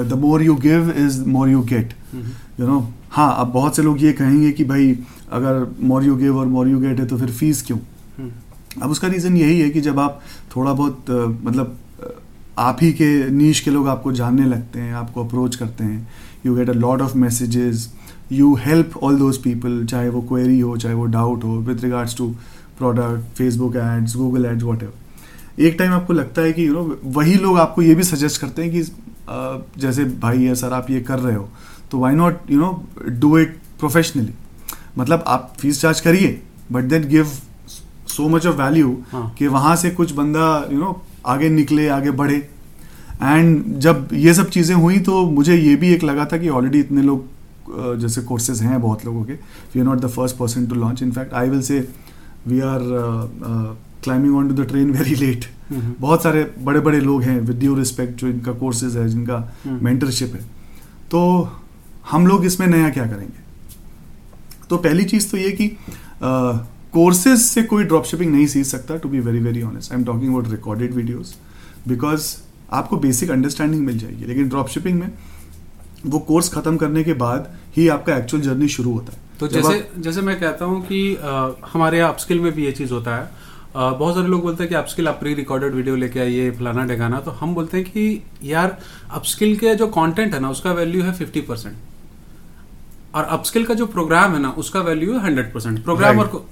the 0.08 0.18
more 0.20 0.42
you 0.42 0.54
give 0.62 0.90
is 0.96 1.22
more 1.26 1.48
you 1.48 1.62
get 1.66 1.94
you 2.14 2.66
know 2.66 2.80
हाँ 3.14 3.36
अब 3.38 3.46
बहुत 3.46 3.76
से 3.76 3.82
लोग 3.82 4.02
ये 4.02 4.12
कहेंगे 4.12 4.52
कि 4.52 4.64
भाई 4.64 4.98
अगर 5.32 5.66
you 5.84 6.14
give 6.20 6.36
और 6.36 6.46
more 6.46 6.82
गेट 6.82 7.00
है 7.00 7.06
तो 7.06 7.18
फिर 7.18 7.30
फ़ीस 7.30 7.62
क्यों? 7.62 7.78
अब 8.82 8.90
उसका 8.90 9.08
रीज़न 9.08 9.36
यही 9.36 9.60
है 9.60 9.70
कि 9.70 9.80
जब 9.80 9.98
आप 9.98 10.20
थोड़ा 10.56 10.72
बहुत 10.72 11.04
मतलब 11.44 11.78
आप 12.58 12.78
ही 12.82 12.92
के 12.92 13.30
नीच 13.30 13.60
के 13.60 13.70
लोग 13.70 13.88
आपको 13.88 14.12
जानने 14.12 14.44
लगते 14.44 14.80
हैं 14.80 14.94
आपको 14.94 15.24
अप्रोच 15.24 15.56
करते 15.56 15.84
हैं 15.84 16.08
you 16.46 16.56
get 16.56 16.70
a 16.70 16.72
lot 16.72 17.00
of 17.00 17.16
messages 17.16 17.94
you 18.32 18.54
help 18.54 18.96
all 18.96 19.16
those 19.16 19.36
people 19.36 19.86
चाहे 19.86 20.08
वो 20.08 20.20
क्वेरी 20.20 20.60
हो 20.60 20.76
चाहे 20.76 20.94
वो 20.94 21.04
डाउट 21.04 21.44
हो 21.44 21.56
with 21.56 21.84
regards 21.84 22.16
to 22.16 22.30
product 22.78 23.36
Facebook 23.36 23.76
ads 23.76 24.16
Google 24.16 24.44
ads 24.44 24.62
what 24.62 24.84
एक 25.58 25.76
टाइम 25.78 25.92
आपको 25.92 26.12
लगता 26.12 26.42
है 26.42 26.52
कि 26.52 26.68
यू 26.68 26.74
you 26.74 26.82
नो 26.82 26.88
know, 26.88 27.16
वही 27.16 27.34
लोग 27.34 27.58
आपको 27.58 27.82
ये 27.82 27.94
भी 27.94 28.02
सजेस्ट 28.02 28.40
करते 28.40 28.62
हैं 28.62 28.70
कि 28.70 28.82
जैसे 29.80 30.04
भाई 30.04 30.44
है 30.44 30.54
सर 30.54 30.72
आप 30.72 30.90
ये 30.90 31.00
कर 31.00 31.18
रहे 31.18 31.36
हो 31.36 31.48
तो 31.94 31.98
why 32.00 32.14
not 32.14 32.50
you 32.50 32.58
know 32.60 32.68
do 33.20 33.36
it 33.38 33.56
professionally 33.78 34.32
मतलब 34.98 35.24
आप 35.28 35.52
फ़ीस 35.58 35.80
चार्ज 35.80 36.00
करिए 36.00 36.40
but 36.72 36.84
then 36.84 37.06
give 37.08 37.26
so 38.08 38.28
much 38.28 38.46
of 38.46 38.56
value. 38.56 38.96
कि 39.38 39.46
वहाँ 39.48 39.74
से 39.76 39.90
कुछ 39.90 40.12
बंदा 40.12 40.46
यू 40.72 40.78
नो 40.78 40.90
आगे 41.26 41.48
निकले 41.48 41.86
आगे 41.88 42.10
बढ़े। 42.20 42.36
एंड 43.22 43.78
जब 43.80 44.08
ये 44.14 44.34
सब 44.34 44.48
चीज़ें 44.50 44.74
हुई 44.76 44.98
तो 45.00 45.24
मुझे 45.30 45.56
ये 45.56 45.76
भी 45.76 45.92
एक 45.94 46.04
लगा 46.04 46.24
था 46.32 46.38
कि 46.38 46.48
ऑलरेडी 46.50 46.80
इतने 46.80 47.02
लोग 47.02 47.98
जैसे 48.00 48.22
कोर्सेज 48.22 48.62
हैं 48.62 48.80
बहुत 48.80 49.04
लोगों 49.06 49.24
के 49.24 49.32
we 49.32 49.80
are 49.80 49.86
not 49.86 50.00
the 50.00 50.08
first 50.10 50.36
person 50.36 50.66
to 50.66 50.74
launch 50.76 51.02
in fact 51.02 51.34
I 51.34 51.48
will 51.48 51.62
say 51.62 51.80
we 52.48 52.60
are 52.62 52.80
climbing 54.04 54.36
on 54.36 54.48
to 54.48 54.62
the 54.62 54.66
train 54.68 54.90
very 54.92 55.14
late 55.16 55.44
बहुत 55.72 56.22
सारे 56.22 56.50
बड़े 56.62 56.80
बड़े 56.80 57.00
लोग 57.00 57.22
हैं 57.22 57.40
विद 57.40 57.58
ड्यू 57.58 57.74
रिस्पेक्ट 57.74 58.20
जो 58.20 58.28
इनका 58.28 58.52
कोर्सेज 58.54 58.96
है 58.96 59.08
जिनका 59.08 59.36
हम्म। 59.64 59.84
मेंटरशिप 59.84 60.34
है। 60.34 60.40
तो 61.10 61.20
हम 62.10 62.26
लोग 62.26 62.44
इसमें 62.44 62.66
नया 62.66 62.88
क्या 62.90 63.04
करेंगे? 63.06 63.42
तो 64.70 64.76
पहली 64.76 65.04
चीज़ 65.04 65.30
तो 65.30 65.36
ये 65.36 65.50
कि 65.52 65.68
कोर्सेज 66.22 67.38
से 67.40 67.62
कोई 67.62 67.84
ड्रॉप 67.84 68.04
शिपिंग 68.04 68.32
नहीं 68.32 68.46
सीख 68.46 68.64
सकता 68.66 68.96
to 68.96 69.08
be 69.08 69.20
very 69.20 69.38
very 69.38 69.62
honest 69.62 69.92
I 69.92 69.98
am 69.98 70.04
talking 70.04 70.30
about 70.30 70.50
recorded 70.50 70.94
videos 70.94 71.34
because 71.88 72.34
आपको 72.72 72.96
बेसिक 72.96 73.30
अंडरस्टैंडिंग 73.30 73.84
मिल 73.86 73.98
जाएगी। 73.98 74.24
लेकिन 74.24 74.48
ड्रॉप 74.48 74.68
शिपिंग 74.68 75.00
में 75.00 75.10
वो 76.06 76.18
कोर्स 76.18 76.48
खत्म 76.48 76.76
करने 76.76 77.04
के 77.04 77.12
बाद 77.14 77.52
ही 77.76 77.88
आपका 77.88 78.16
एक्चुअल 78.16 78.42
जर्नी 78.42 78.68
शुरू 78.68 78.92
होता 78.92 79.12
है। 79.12 79.18
तो 79.40 79.48
जैसे 79.48 79.78
आप- 79.78 79.98
जैसे 80.02 80.20
मैं 80.20 80.40
कहता 80.40 80.64
हूँ 80.64 80.82
कि 80.86 81.14
अ, 81.14 81.50
हमारे 81.72 81.98
यहाँ 81.98 82.12
अपस्किल 82.12 82.40
में 82.40 82.52
भी 82.52 82.64
ये 82.64 82.72
चीज़ 82.72 82.92
होता 82.92 83.16
है। 83.16 83.22
अ, 83.22 83.90
बहुत 83.90 84.14
सारे 84.14 84.28
लोग 84.28 84.42
बोलते 84.42 84.62
हैं 84.62 84.68
कि 84.68 84.74
अपस्किल 84.74 85.08
आप 85.08 85.20
प्री 85.20 85.34
रिकॉर्डेड 85.34 85.74
वीडियो 85.74 85.96
लेके 85.96 86.20
आइए 86.20 86.50
फलाना 86.50 86.84
ढगाना 86.84 87.20
तो 87.20 87.30
हम 87.30 87.54
बोलते 87.54 87.76
हैं 87.76 87.86
कि 87.86 88.22
यार 88.42 88.78
अपस्किल 89.10 89.56
के 89.56 89.74
जो 89.74 89.86
कंटेंट 89.86 90.34
है 90.34 90.40
ना 90.40 90.50
उसका 90.50 90.72
वैल्यू 90.72 91.02
है 91.02 91.12
फिफ्टी 91.12 91.40
परसेंट 91.40 91.74
और 93.14 93.24
अपस्किल 93.24 93.64
का 93.64 93.74
जो 93.74 93.86
प्रोग्राम 93.86 94.32
है 94.34 94.40
ना 94.40 94.50
उसका 94.58 94.80
वैल्यू 94.80 95.12
है 95.12 95.22
हंड्रेड 95.24 95.52
परसेंट 95.54 95.82
प्रोग्राम 95.84 96.18
और 96.18 96.46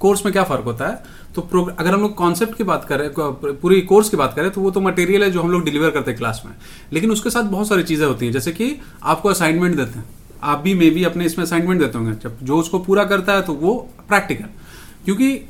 कोर्स 0.00 0.24
में 0.24 0.32
क्या 0.32 0.42
फ़र्क 0.44 0.64
होता 0.64 0.88
है? 0.88 1.02
तो 1.34 1.62
अगर 1.62 1.92
हम 1.92 2.00
लोग 2.00 2.14
कॉन्सेप्ट 2.14 2.56
की 2.56 2.64
बात 2.64 2.84
करें 2.84 3.08
पूरी 3.16 3.80
कोर्स 3.82 4.08
की 4.08 4.16
बात 4.16 4.34
करें 4.36 4.50
तो 4.50 4.60
वो 4.60 4.70
तो 4.70 4.80
मटेरियल 4.80 5.22
है 5.22 5.30
जो 5.30 5.42
हम 5.42 5.50
लोग 5.50 5.64
डिलीवर 5.64 5.90
करते 5.90 6.10
हैं 6.10 6.18
क्लास 6.18 6.42
में. 6.46 6.52
लेकिन 6.92 7.10
उसके 7.10 7.30
साथ 7.30 7.50
बहुत 7.50 7.68
सारी 7.68 7.82
चीज़ें 7.82 8.06
होती 8.06 8.26
हैं 8.26 8.32
जैसे 8.32 8.52
कि 8.52 8.74
आपको 9.02 9.28
असाइनमेंट 9.28 9.76
देते 9.76 9.98
हैं. 9.98 10.04
आप 10.42 10.58
भी 10.58 10.74
मे 10.74 10.90
भी 10.90 11.04
अपने 11.04 11.24
इसमें 11.24 11.44
असाइनमेंट 11.44 11.80
देते 11.80 11.98
होंगे. 11.98 12.12
जब 12.14 12.38
जो 12.42 12.58
उसको 12.58 12.78
पूरा 12.78 13.04
करता 13.04 13.32
है 13.32 13.42
तो 13.42 13.52
वो 13.54 13.74
प्रैक्टिकल 14.08 14.48
क्योंकि 15.04 15.40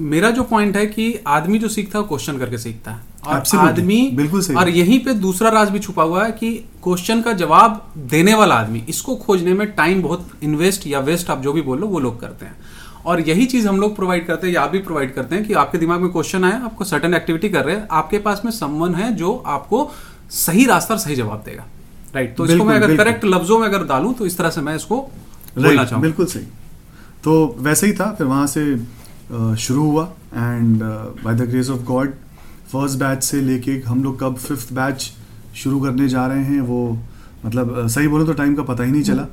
मेरा 0.00 0.30
जो 0.30 0.42
पॉइंट 0.44 0.76
है 0.76 0.86
कि 0.86 1.14
आदमी 1.26 1.58
जो 1.58 1.68
सीखता 1.68 1.98
है 1.98 2.02
वो 2.02 2.08
क्वेश्चन 2.08 2.38
करके 2.38 2.58
सीखता 2.58 2.90
है. 2.90 3.13
और 3.26 3.58
आदमी 3.58 4.00
बिल्कुल 4.14 4.40
सही। 4.42 4.56
और 4.56 4.68
यहीं 4.68 4.98
पे 5.04 5.14
दूसरा 5.16 5.50
राज 5.50 5.70
भी 5.70 5.78
छुपा 5.78 6.02
हुआ 6.02 6.24
है 6.24 6.32
कि 6.32 6.52
क्वेश्चन 6.84 7.22
का 7.22 7.32
जवाब 7.34 7.82
देने 8.10 8.34
वाला 8.34 8.54
आदमी 8.56 8.82
इसको 8.88 9.16
खोजने 9.16 9.54
में 9.54 9.66
टाइम 9.72 10.02
बहुत 10.02 10.30
इन्वेस्ट 10.42 10.86
या 10.86 11.00
वेस्ट 11.02 11.30
आप 11.30 11.42
जो 11.42 11.52
भी 11.52 11.62
बोलो 11.62 11.86
वो 11.86 12.00
लोग 12.00 12.20
करते 12.20 12.46
हैं। 12.46 12.56
और 13.04 13.20
यही 13.20 13.46
चीज़ 13.46 13.68
हम 13.68 13.80
लोग 13.80 13.94
प्रोवाइड 13.96 14.26
करते 14.26 14.46
हैं 14.46 14.54
या 14.54 14.62
आप 14.62 14.70
भी 14.70 14.78
प्रोवाइड 14.80 15.14
करते 15.14 15.34
हैं 15.34 15.44
कि 15.44 15.54
आपके 15.54 15.78
दिमाग 15.78 16.00
में 16.00 16.10
क्वेश्चन 16.12 16.44
आया 16.44 16.60
आपको 16.64 16.84
सर्टन 16.84 17.14
एक्टिविटी 17.14 17.48
कर 17.48 17.64
रहे 17.64 17.76
हैं 17.76 17.86
आपके 17.92 18.18
पास 18.18 18.42
में 18.44 18.50
समवन 18.52 18.94
है 18.94 19.12
जो 19.14 19.32
आपको 19.46 19.90
सही 20.32 20.64
रास्ता 20.66 20.94
और 20.94 21.00
सही 21.00 21.16
जवाब 21.16 21.42
देगा। 21.46 21.64
राइट 22.14 22.36
तो 22.36 22.46
इसको 22.46 22.64
मैं 22.64 22.76
अगर 22.76 22.96
करेक्ट 22.96 23.24
लफ्जों 23.24 23.58
में 23.58 23.66
अगर 23.66 23.84
डालूं 23.86 24.12
तो 24.12 24.26
इस 24.26 24.36
तरह 24.38 24.50
से 24.50 24.60
मैं 24.60 24.74
इसको 24.76 25.00
बोलना 25.56 25.84
चाहूँगा। 25.84 26.02
बिल्कुल 26.02 26.26
सही। 26.26 26.46
तो 27.24 27.56
वैसे 27.60 27.86
ही 27.86 27.92
था 27.92 28.10
फिर 28.12 28.26
वहाँ 28.26 28.46
से 28.46 28.76
शुरू 29.56 29.82
हुआ 29.82 30.04
and 30.34 30.82
by 31.24 31.34
the 31.34 31.48
grace 31.50 31.70
of 31.70 31.82
God 31.84 32.12
first 32.74 32.98
batch 32.98 33.22
से 33.24 33.40
लेके 33.40 33.72
हम 33.86 34.02
लोग 34.04 34.20
कब 34.20 34.36
फिफ्थ 34.38 34.72
बैच 34.74 35.10
शुरू 35.56 35.80
करने 35.80 36.08
जा 36.08 36.26
रहे 36.26 36.44
हैं 36.44 36.60
वो 36.68 36.80
मतलब 37.46 37.86
सही 37.88 38.08
बोलो 38.08 38.24
तो 38.26 38.32
टाइम 38.34 38.54
का 38.54 38.62
पता 38.62 38.84
ही 38.84 38.92
नहीं 38.92 39.02
चला। 39.02 39.26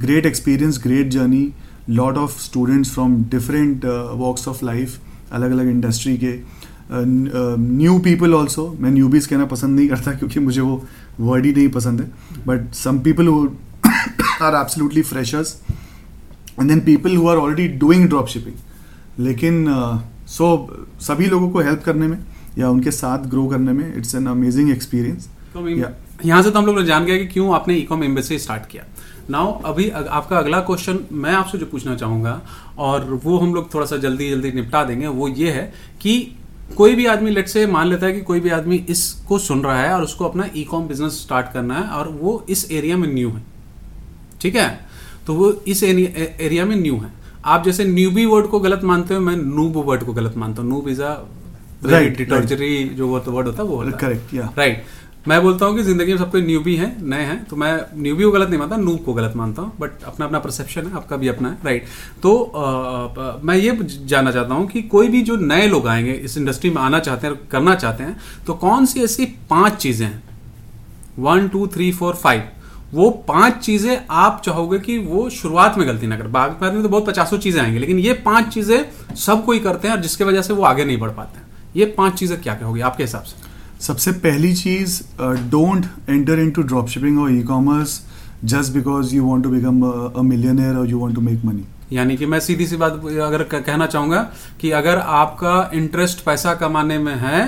Great 0.00 0.26
experience 0.26 0.80
great 0.82 1.08
journey 1.10 1.48
lot 1.90 2.18
of 2.18 2.40
students 2.42 2.90
from 2.94 3.16
different 3.30 3.84
walks 4.16 4.48
of 4.48 4.64
life 4.64 4.98
अलग 5.32 5.50
अलग 5.50 5.68
इंडस्ट्री 5.70 6.16
के। 6.24 6.32
न्यू 6.90 7.98
पीपल 7.98 8.34
ऑल्सो 8.34 8.66
मैं 8.80 8.90
न्यूबीज 8.90 9.26
कहना 9.26 9.44
पसंद 9.46 9.76
नहीं 9.76 9.88
करता 9.88 10.12
क्योंकि 10.12 10.40
मुझे 10.40 10.60
वो 10.60 10.82
वर्ड 11.20 11.46
ही 11.46 11.52
नहीं 11.52 11.68
पसंद 11.70 12.00
है। 12.00 12.10
But 12.46 12.72
some 12.74 12.98
people 13.00 13.28
are 14.42 14.60
absolutely 14.60 15.02
freshers 15.02 15.56
and 16.60 16.68
then 16.68 16.80
people 16.80 17.16
who 17.16 17.28
are 17.28 17.36
already 17.36 17.68
doing 17.78 18.08
drop 18.08 18.28
shipping 18.28 19.24
लेकिन 19.24 19.64
सो 19.66 20.46
uh, 20.46 20.60
so, 20.60 21.02
सभी 21.02 21.26
लोगों 21.26 21.48
को 21.50 21.60
हेल्प 21.60 21.82
करने 21.84 22.06
में 22.08 22.18
या 22.58 22.70
उनके 22.70 22.90
साथ 22.90 23.18
ग्रो 23.18 23.46
करने 23.46 23.72
में 23.72 23.96
इट्स 23.96 24.14
एन 24.14 24.26
अमेजिंग 24.26 24.70
एक्सपीरियंस 24.70 25.28
तो 25.54 25.60
यहाँ 26.24 26.42
से 26.42 26.50
तो 26.50 26.58
हम 26.58 26.66
लोग 26.66 26.78
ने 26.78 26.84
जान 26.84 27.04
गया 27.04 27.18
कि 27.18 27.26
क्यों 27.26 27.54
आपने 27.54 27.74
ई 27.74 27.82
कॉम 27.82 28.04
एम्बेसी 28.04 28.38
स्टार्ट 28.38 28.66
किया। 28.66 28.84
नाउ 29.30 29.60
अभी 29.62 29.88
अग- 29.88 30.08
आपका 30.08 30.38
अगला 30.38 30.60
क्वेश्चन 30.60 30.98
मैं 31.12 31.32
आपसे 31.32 31.58
जो 31.58 31.66
पूछना 31.66 31.94
चाहूँगा 31.96 32.40
और 32.78 33.20
वो 33.24 33.38
हम 33.38 33.54
लोग 33.54 33.74
थोड़ा 33.74 33.86
सा 33.86 33.96
जल्दी 33.96 34.30
जल्दी 34.30 34.52
निपटा 34.52 34.84
देंगे 34.84 35.06
वो 35.06 35.28
ये 35.28 35.50
है 35.50 35.72
कि 36.00 36.36
कोई 36.76 36.94
भी 36.94 37.06
आदमी 37.06 37.30
लेट 37.30 37.48
से 37.48 37.66
मान 37.66 37.86
लेता 37.88 38.06
है 38.06 38.12
कि 38.12 38.20
कोई 38.20 38.40
भी 38.40 38.50
आदमी 38.50 38.76
इसको 38.88 39.38
सुन 39.38 39.62
रहा 39.62 39.80
है 39.80 39.94
और 39.94 40.02
उसको 40.02 40.24
अपना 40.24 40.48
ई 40.56 40.64
कॉम 40.64 40.86
बिज़नेस 40.88 41.12
स्टार्ट 41.12 41.52
करना 41.52 41.74
है 41.74 41.88
और 41.88 42.08
वो 42.08 42.46
इस 42.48 42.70
एरिया 42.72 42.96
में 42.96 43.14
न्यू 43.14 43.30
है। 43.30 43.42
ठीक 44.40 44.56
है? 44.56 44.86
तो 45.26 45.34
वो 45.34 45.52
इस 45.68 45.82
एरिया 45.82 46.64
में 46.64 46.76
न्यू 46.76 46.96
है। 46.96 47.10
आप 47.44 47.64
जैसे 47.64 47.84
न्यूबी 47.84 48.26
वर्ड 48.26 48.46
को 48.46 48.60
गलत 48.60 48.84
मानते 48.84 49.14
हो 49.14 49.20
मैं 49.20 49.36
नूब 49.36 49.76
वर्ड 49.76 50.04
को 50.04 50.12
गलत 50.12 50.34
मानता 50.36 50.62
हूँ। 50.62 50.70
नूब 50.70 50.88
इज़ 50.88 51.02
अ 51.02 51.24
डिटर्जरी 52.16 52.84
जो 52.96 53.08
वर्ड 53.08 53.46
होता 53.46 53.62
है 53.62 53.68
वो 53.68 53.84
करेक्ट 54.00 54.34
या 54.34 54.52
राइट 54.58 54.84
मैं 55.28 55.40
बोलता 55.42 55.66
हूँ 55.66 55.76
कि 55.76 55.82
ज़िंदगी 55.82 56.12
में 56.12 56.18
सब 56.18 56.30
कोई 56.30 56.42
न्यूबी 56.42 56.74
है 56.76 56.86
नए 57.08 57.22
हैं 57.24 57.44
तो 57.44 57.56
मैं 57.56 57.70
न्यूबी 58.02 58.24
को 58.24 58.30
गलत 58.30 58.48
नहीं 58.48 58.58
मानता 58.58 58.76
नूब 58.76 58.98
को 59.04 59.12
गलत 59.14 59.36
मानता 59.36 59.62
हूँ 59.62 59.72
बट 59.80 60.02
अपना 60.06 60.26
अपना 60.26 60.38
परसेप्शन 60.38 60.86
है 60.86 60.94
आपका 60.96 61.16
भी 61.16 61.28
अपना 61.28 61.48
है 61.48 61.58
राइट 61.64 61.86
तो 62.22 62.34
अ, 62.36 63.40
मैं 63.44 63.56
ये 63.56 63.78
जानना 64.06 64.32
चाहता 64.32 64.54
हूँ 64.54 64.66
कि 64.68 64.82
कोई 64.94 65.08
भी 65.08 65.22
जो 65.22 65.36
नए 65.36 65.66
लोग 65.68 65.86
आएँगे 65.88 66.12
इस 66.12 66.36
इंडस्ट्री 66.38 66.70
में 66.70 66.80
आना 66.82 66.98
चाहते 67.00 67.26
हैं 67.26 67.36
करना 67.50 67.74
चाहते 67.74 68.04
हैं 68.04 68.16
तो 68.46 68.54
कौन 68.54 68.86
सी 68.86 69.02
ऐसी 69.04 69.26
पाँच 69.50 69.76
चीज़ें 69.76 70.06
हैं? 70.06 70.22
One 71.18 71.48
two 71.48 71.66
three 71.66 71.90
four 71.92 72.14
five 72.14 72.42
वो 72.94 73.08
पाँच 73.28 73.54
चीज़ें 73.64 73.96
आप 74.10 74.42
चाहोगे 74.44 74.78
कि 74.78 74.98
वो 74.98 75.28
शुरुआत 75.30 75.78
में 75.78 75.86
गलती 75.88 76.06
ना 76.06 76.16
कर। 76.16 76.26
बाद 76.28 76.58
में 76.62 76.82
तो 76.82 76.88
बहुत 76.88 77.06
पचासों 77.06 77.38
चीज़ें 77.38 77.60
आएँगी 77.62 77.78
लेकिन 77.78 77.98
ये 77.98 78.12
पाँच 78.26 78.52
चीज़ें 78.54 79.14
सब 79.16 79.44
कोई 79.44 79.58
करते 79.60 79.88
हैं 79.88 79.94
और 79.94 80.00
जिसकी 80.02 80.24
वजह 80.24 80.42
से 80.42 80.52
वो 80.52 80.62
आगे 80.64 80.84
नहीं 80.84 80.98
बढ़ 80.98 81.10
पाते 81.10 81.38
हैं। 81.38 81.43
ये 81.76 81.84
पाँच 81.98 82.18
चीज़ें 82.18 82.40
क्या 82.42 82.54
क्या 82.54 82.68
होगी 82.68 82.80
आपके 82.80 83.02
हिसाब 83.02 83.22
से? 83.22 83.36
सबसे 83.80 84.12
पहली 84.12 84.54
चीज़ 84.54 85.00
don't 85.50 85.86
enter 86.08 86.38
into 86.38 86.62
drop 86.62 86.88
shipping 86.88 87.18
और 87.20 87.32
e 87.32 87.42
commerce 87.42 88.00
just 88.44 88.72
because 88.72 89.14
you 89.14 89.24
want 89.26 89.44
to 89.44 89.50
become 89.50 89.82
a 90.18 90.22
millionaire 90.22 90.76
और 90.76 90.90
you 90.90 90.98
want 90.98 91.14
to 91.14 91.20
make 91.20 91.44
money 91.44 91.64
यानी 91.92 92.16
कि 92.16 92.26
मैं 92.26 92.40
सीधी 92.40 92.66
सी 92.66 92.76
बात 92.76 92.92
अगर 93.22 93.42
कहना 93.52 93.86
चाहूँगा 93.86 94.22
कि 94.60 94.70
अगर 94.70 94.98
आपका 94.98 95.70
इंटरेस्ट 95.74 96.24
पैसा 96.24 96.54
कमाने 96.54 96.98
में 96.98 97.14
है 97.14 97.46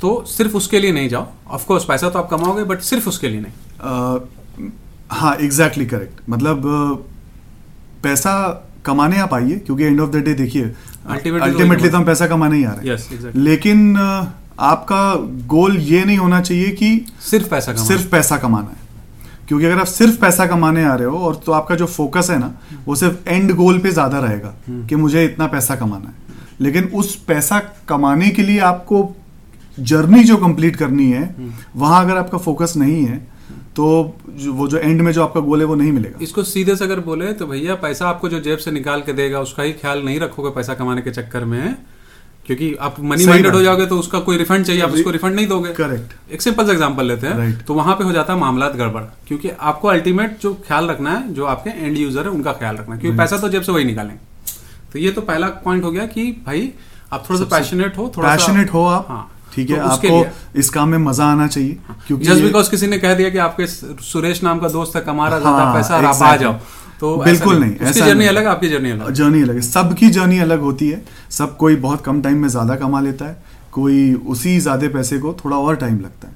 तो 0.00 0.24
सिर्फ़ 0.28 0.56
उसके 0.56 0.78
लिए 0.80 0.92
नहीं 0.92 1.08
जाओ। 1.08 1.26
ऑफ़ 1.48 1.66
कोर्स 1.66 1.84
पैसा 1.84 2.08
तो 2.10 2.18
आप 2.18 2.28
कमाओगे 2.30 2.64
बट 2.64 2.80
सिर्फ़ 2.80 3.08
उसके 3.08 3.28
लिए 3.28 3.40
नहीं। 3.40 3.52
Uh, 3.76 4.20
हाँ 5.10 5.34
एग्जैक्टली 5.36 5.84
exactly 5.84 5.90
करेक्ट 5.90 6.30
मतलब 6.30 6.62
uh, 6.62 6.98
पैसा 8.02 8.32
कमाने 8.86 9.18
आप 9.18 9.34
आइए 9.34 9.56
क्योंकि 9.66 9.84
एंड 9.84 10.00
ऑफ़ 10.00 10.10
द 10.10 10.22
डे 10.24 10.34
देखिए 10.34 10.72
अल्टीमेटली 11.08 11.88
तो 11.88 11.96
हम 11.96 12.04
पैसा 12.04 12.26
कमाने 12.26 12.56
ही 12.56 12.64
आ 12.64 12.72
रहे 12.72 12.86
हैं। 12.86 12.94
यस 12.94 13.08
एग्जैक्टली 13.12 13.42
लेकिन 13.42 13.96
आपका 14.66 15.02
गोल 15.46 15.76
ये 15.78 16.04
नहीं 16.04 16.18
होना 16.18 16.40
चाहिए 16.40 16.70
कि 16.72 16.90
सिर्फ़ 17.30 17.48
पैसा 17.50 17.72
कमाना। 17.72 17.86
सिर्फ़ 17.86 18.08
पैसा 18.10 18.36
कमाना 18.36 18.68
है। 18.70 18.84
क्योंकि 19.48 19.64
अगर 19.66 19.78
आप 19.80 19.86
सिर्फ़ 19.86 20.18
पैसा 20.20 20.46
कमाने 20.46 20.84
आ 20.84 20.94
रहे 20.94 21.08
हो 21.08 21.18
और 21.18 21.34
तो 21.46 21.52
आपका 21.52 21.74
जो 21.74 21.86
फोकस 21.88 22.30
है 22.30 22.38
ना 22.38 22.52
वो 22.86 22.94
सिर्फ़ 22.96 23.28
एंड 23.28 23.52
गोल 23.56 23.78
पे 23.78 23.90
ज़्यादा 23.90 24.18
रहेगा 24.18 24.54
हम्म। 24.68 24.86
कि 24.86 24.96
मुझे 24.96 25.24
इतना 25.24 25.46
पैसा 25.46 25.76
कमाना 25.76 26.08
है। 26.08 26.14
लेकिन 26.60 26.84
उस 26.94 27.14
पैसा 27.24 27.58
कमाने 27.88 28.28
के 28.30 28.42
लिए 28.42 28.58
आपको 28.66 29.04
जर्नी 29.78 30.22
जो 30.24 30.36
कंप्लीट 30.36 30.76
करनी 30.76 31.10
है 31.10 31.22
हम्म। 31.28 31.80
वहाँ 31.80 32.04
अगर 32.04 32.16
आपका 32.16 32.38
फोकस 32.38 32.72
नहीं 32.76 33.04
है 33.04 33.16
तो 33.76 33.86
वो 34.38 34.68
जो 34.68 34.78
एंड 34.78 35.00
में 35.02 35.12
जो 35.12 35.22
आपका 35.22 35.40
गोल 35.40 35.60
है 35.60 35.66
वो 35.66 35.74
नहीं 35.74 35.92
मिलेगा। 35.92 36.18
इसको 36.22 36.42
सीधे 36.44 36.76
से 36.76 36.84
अगर 36.84 37.00
बोले 37.02 37.32
तो 37.34 37.46
भैया 37.46 37.74
पैसा 37.82 38.08
आपको 38.08 38.28
जो 38.28 38.40
जेब 38.40 38.58
से 38.58 38.70
निकाल 38.72 39.00
के 39.02 39.12
देगा 39.14 39.40
उसका 39.40 39.62
ही 39.62 39.72
ख्याल 39.74 40.02
नहीं 40.04 40.20
रखोगे 40.20 40.50
पैसा 40.52 40.74
कमाने 40.74 41.02
के 41.02 41.10
चक्कर 41.12 41.44
में 41.46 41.76
क्योंकि 42.46 42.74
आप 42.80 42.96
मनी 43.00 43.26
माइंडेड 43.26 43.54
हो 43.54 43.60
जाओगे 43.62 43.86
तो 43.86 43.98
उसका 43.98 44.18
कोई 44.20 44.36
रिफंड 44.38 44.64
चाहिए 44.64 44.82
आप 44.82 44.90
उसको 44.92 45.10
रिफंड 45.10 45.34
नहीं 45.34 45.46
दोगे। 45.46 45.72
करेक्ट 45.74 46.32
एक 46.32 46.42
सिंपल 46.42 46.66
सा 46.66 46.72
एग्जांपल 46.72 47.06
लेते 47.06 47.26
हैं। 47.26 47.36
Right. 47.36 47.66
तो 47.66 47.74
वहाँ 47.74 47.94
पे 47.94 48.04
हो 48.04 48.12
जाता 48.12 48.32
है 48.32 48.38
मामला 48.40 48.68
गड़बड़ 48.70 49.02
क्योंकि 49.28 49.50
आपको 49.50 49.88
अल्टीमेट 49.88 50.38
जो 50.42 50.54
ख्याल 50.66 50.88
रखना 50.90 51.10
है 51.10 51.32
जो 51.34 51.44
आपके 51.46 51.70
एंड 51.70 51.96
यूज़र 51.98 52.24
है 52.24 52.30
उनका 52.30 52.52
ख्याल 52.54 52.76
रखना 52.76 52.94
है 52.94 53.00
क्योंकि 53.00 53.18
पैसा 53.18 53.38
तो 53.38 53.48
जेब 53.48 53.62
से 53.62 53.72
वही 53.72 53.84
निकालेंगे। 53.84 54.18
तो 54.92 54.98
ये 54.98 55.10
तो 55.10 55.20
पहला 55.22 55.48
पॉइंट 55.64 55.84
हो 55.84 55.90
गया 55.90 56.06
कि 56.08 56.30
भाई 56.46 56.72
आप 57.12 57.24
थोड़ा 57.30 57.40
सा 57.40 57.46
पैशनेट 57.50 57.98
हो 57.98 58.12
थोड़ा 58.16 58.28
पैशनेट 58.28 58.72
हो 58.72 58.84
आप। 58.88 59.06
हाँ। 59.08 59.30
ठीक 59.56 59.70
है? 59.70 59.76
तो 59.76 59.82
आपको 59.84 60.58
इस 60.58 60.70
काम 60.70 60.88
में 60.88 60.98
मज़ा 61.00 61.26
आना 61.26 61.46
चाहिए 61.48 61.76
क्योंकि 62.06 62.24
जस्ट 62.24 62.42
बिकॉज़ 62.42 62.70
किसी 62.70 62.86
ने 62.86 62.98
कह 62.98 63.14
दिया 63.14 63.30
कि 63.30 63.38
आपके 63.40 63.66
सुरेश 63.66 64.42
नाम 64.42 64.58
का 64.58 64.68
दोस्त 64.70 64.96
है 64.96 65.02
कमा 65.02 65.28
रहा 65.28 65.38
ज़्यादा 65.40 65.56
हाँ, 65.58 65.74
पैसा 65.74 65.96
आप 65.98 66.22
आ 66.24 66.36
जाओ। 66.36 66.52
तो 67.00 67.16
बिल्कुल 67.18 67.58
नहीं, 67.58 67.72
उसकी 67.72 67.84
ऐसा 67.84 68.06
जर्नी 68.06 68.18
नहीं। 68.18 68.28
अलग 68.28 68.46
आपकी 68.46 68.68
जर्नी 68.68 68.90
अलग। 68.90 69.10
जर्नी 69.14 69.42
अलग 69.42 69.54
है। 69.54 69.62
सबकी 69.62 70.08
जर्नी 70.10 70.38
अलग 70.40 70.60
होती 70.62 70.88
है। 70.88 71.02
सब 71.32 71.56
कोई 71.56 71.76
बहुत 71.78 72.04
कम 72.04 72.20
टाइम 72.22 72.38
में 72.42 72.48
ज़्यादा 72.48 72.76
कमा 72.76 73.00
लेता 73.00 73.24
है। 73.24 73.42
कोई 73.72 74.12
उसी 74.26 74.58
ज़्यादा 74.60 74.88
पैसे 74.90 75.18
को 75.18 75.32
थोड़ा 75.44 75.56
और 75.58 75.76
टाइम 75.76 76.00
लगता 76.00 76.28
है। 76.28 76.34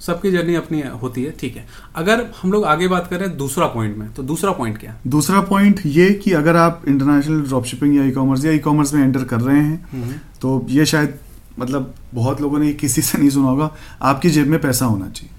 सबकी 0.00 0.30
जर्नी 0.30 0.54
अपनी 0.54 0.82
होती 1.02 1.22
है 1.24 1.30
ठीक 1.40 1.56
है। 1.56 1.64
अगर 1.96 2.24
हम 2.40 2.52
लोग 2.52 2.64
आगे 2.64 2.88
बात 2.88 3.06
करें 3.10 3.36
दूसरा 3.36 3.66
पॉइंट 3.66 3.96
में 3.98 4.08
तो 4.14 4.22
दूसरा 4.22 4.52
पॉइंट 4.52 4.78
क्या? 4.78 4.90
है 4.90 5.10
दूसरा 5.10 5.40
पॉइंट 5.42 5.80
ये 5.86 6.10
कि 6.24 6.32
अगर 6.34 6.56
आप 6.56 6.82
इंटरनेशनल 6.88 7.40
ड्रॉप 7.42 7.64
शिपिंग 7.64 7.96
या 7.96 8.04
ई 8.04 8.10
कॉमर्स 8.10 8.44
या 8.44 8.52
ई 8.52 8.58
कॉमर्स 8.58 8.92
में 8.94 9.02
एंटर 9.04 9.24
कर 9.24 9.40
रहे 9.40 9.60
हैं 9.60 10.20
तो 10.42 10.66
ये 10.70 10.86
शायद 10.86 11.14
मतलब 11.58 11.94
बहुत 12.14 12.40
लोगों 12.40 12.58
ने 12.58 12.72
किसी 12.72 13.02
से 13.02 13.18
नहीं 13.18 13.30
सुना 13.30 13.48
होगा 13.48 13.70
आपकी 14.02 14.30
जेब 14.30 14.46
में 14.46 14.60
पैसा 14.60 14.86
होना 14.86 15.08
चाहिए। 15.08 15.30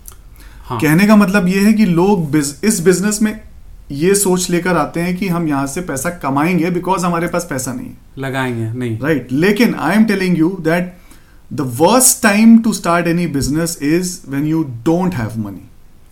हाँ। 0.65 0.79
कहने 0.79 1.07
का 1.07 1.15
मतलब 1.15 1.47
ये 1.47 1.59
है 1.59 1.73
कि 1.73 1.85
लोग 1.85 2.31
बिज, 2.31 2.55
इस 2.63 2.79
बिज़नेस 2.79 3.21
में 3.21 3.39
ये 3.91 4.15
सोच 4.15 4.49
लेकर 4.49 4.77
आते 4.77 4.99
हैं 4.99 5.15
कि 5.17 5.27
हम 5.27 5.47
यहाँ 5.47 5.67
से 5.67 5.81
पैसा 5.81 6.09
कमाएँगे 6.09 6.69
बिकॉज़ 6.71 7.05
हमारे 7.05 7.27
पास 7.27 7.47
पैसा 7.49 7.73
नहीं 7.73 7.87
है। 7.87 7.97
लगाएँगे 8.17 8.71
नहीं। 8.71 8.97
Right 8.99 9.21
right. 9.21 9.39
लेकिन 9.39 9.75
I 9.75 9.95
am 9.95 10.05
telling 10.05 10.37
you 10.37 10.49
that 10.61 10.93
the 11.53 11.61
worst 11.79 12.21
time 12.23 12.57
to 12.59 12.73
start 12.73 13.07
any 13.07 13.27
business 13.27 13.77
is 13.81 14.19
when 14.29 14.47
you 14.47 14.63
don't 14.63 15.15
have 15.15 15.39
money 15.39 15.61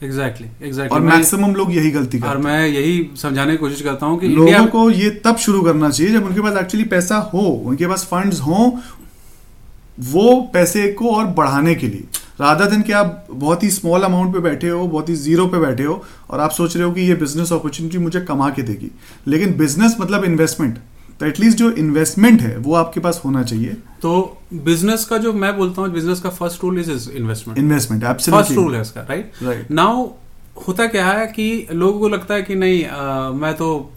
exactly 0.04 0.88
और 0.88 1.02
मैक्सिमम 1.02 1.54
लोग 1.56 1.76
यही 1.76 1.92
गलती 1.92 2.20
और 2.20 2.24
करते 2.24 2.38
हैं। 2.38 2.44
मैं 2.46 2.68
यही 2.68 3.10
समझाने 3.18 3.52
की 3.52 3.58
कोशिश 3.58 3.82
करता 3.82 4.06
हूँ 4.06 4.20
कि 4.20 4.28
लोगों 4.28 4.66
को 4.66 4.90
ये 4.90 5.10
तब 5.26 5.38
शुरू 5.38 5.62
करना 5.62 5.90
चाहिए 5.90 6.14
जब 6.14 6.26
उनके 6.26 6.42
पास 6.42 6.58
एक्चुअली 6.58 6.86
पैसा 6.86 7.18
हो 7.34 7.40
उनके 7.40 7.88
पास 7.88 8.04
फंड्स 8.12 8.42
हो 8.42 8.80
वो 10.00 10.42
पैसे 10.54 10.88
को 10.94 11.10
और 11.10 11.26
बढ़ाने 11.34 11.76
के 11.76 11.88
लिए। 11.88 12.04
राधा 12.42 12.66
दिन 12.66 12.82
कि 12.82 12.92
आप 12.92 13.28
बहुत 13.32 13.64
ही 13.64 13.70
स्मॉल 13.70 14.04
अमाउंट 14.04 14.34
पे 14.34 14.40
बैठे 14.40 14.70
हो 14.70 14.88
बहुत 14.88 15.10
ही 15.10 15.16
ज़ीरो 15.16 15.46
पे 15.48 15.60
बैठे 15.60 15.84
हो 15.84 16.02
और 16.30 16.40
आप 16.40 16.52
सोच 16.52 16.76
रहे 16.78 16.86
हो 16.86 16.92
कि 16.94 17.02
ये 17.02 17.16
बिज़नेस 17.16 17.52
अपॉर्चुनिटी 17.54 17.98
मुझे 17.98 18.22
कमा 18.22 18.50
के 18.50 18.62
देगी। 18.62 18.92
लेकिन 19.28 19.56
बिज़नेस 19.58 19.96
मतलब 20.00 20.24
इन्वेस्टमेंट 20.26 20.78
तो 21.20 21.26
एटलीस्ट 21.26 21.58
जो 21.58 21.70
इन्वेस्टमेंट 21.72 22.42
है 22.42 22.58
वो 22.58 22.74
आपके 22.76 23.00
पास 23.00 23.22
होना 23.26 23.44
चाहिए। 23.44 23.74
तो 24.02 24.38
बिज़नेस 24.54 25.06
का 25.06 25.18
जो 25.18 25.34
मैं 25.34 25.56
बोलता 25.58 25.82
हूँ 25.82 25.90
बिज़नेस 25.92 26.20
का 26.20 26.30
first 26.30 26.64
rule 26.64 26.80
is 26.80 26.92
is 26.92 27.10
investment 27.12 27.60
investment 27.60 28.04
first 28.04 28.52
rule 28.52 28.76
है 28.76 28.82
इसका 28.82 29.02
राइट 29.02 29.32
राइट 29.44 29.72
नाउ 29.72 30.08
होता 30.68 30.86
क्या 30.88 31.08
है 31.08 31.26
कि 31.28 31.68
लोगों 31.72 32.00
को 32.00 32.10
लगता 32.10 32.34
है 32.34 32.42
कि 32.42 32.56
नहीं 32.56 32.84
अ, 32.84 33.32
मैं 33.32 33.54
तो 33.54 33.93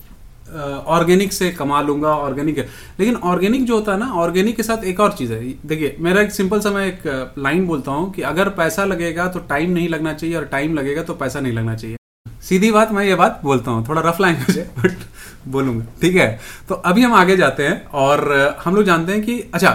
ऑर्गेनिक 0.86 1.32
से 1.32 1.50
कमा 1.50 1.80
लूँगा 1.82 2.08
ऑर्गेनिक 2.08 2.58
लेकिन 3.00 3.14
ऑर्गेनिक 3.24 3.64
जो 3.64 3.74
होता 3.74 3.92
है 3.92 3.98
ना 3.98 4.10
ऑर्गेनिक 4.14 4.56
के 4.56 4.62
साथ 4.62 4.84
एक 4.84 5.00
और 5.00 5.12
चीज़ 5.12 5.32
है। 5.32 5.40
देखिए 5.66 5.96
मेरा 6.00 6.20
एक 6.22 6.32
सिंपल 6.32 6.60
सा 6.60 6.70
मैं 6.70 6.86
एक 6.86 7.34
लाइन 7.38 7.66
बोलता 7.66 7.90
हूँ 7.90 8.10
कि 8.12 8.22
अगर 8.22 8.48
पैसा 8.58 8.84
लगेगा 8.84 9.26
तो 9.28 9.38
टाइम 9.48 9.70
नहीं 9.70 9.88
लगना 9.88 10.12
चाहिए 10.14 10.36
और 10.36 10.44
टाइम 10.46 10.74
लगेगा 10.74 11.02
तो 11.02 11.14
पैसा 11.14 11.40
नहीं 11.40 11.52
लगना 11.52 11.74
चाहिए। 11.76 11.96
सीधी 12.42 12.70
बात 12.70 12.92
मैं 12.92 13.04
ये 13.04 13.14
बात 13.14 13.40
बोलता 13.44 13.70
हूँ 13.70 13.86
थोड़ा 13.88 14.02
रफ 14.06 14.20
लैंग्वेज 14.20 14.58
है 14.58 14.64
बट 14.78 14.98
बोलूँगा 15.48 15.84
ठीक 16.02 16.16
है? 16.16 16.40
तो 16.68 16.74
अभी 16.74 17.02
हम 17.02 17.14
आगे 17.14 17.36
जाते 17.36 17.66
हैं 17.66 17.84
और 17.86 18.32
हम 18.64 18.74
लोग 18.74 18.84
जानते 18.84 19.12
हैं 19.12 19.22
कि 19.22 19.40
अच्छा 19.54 19.70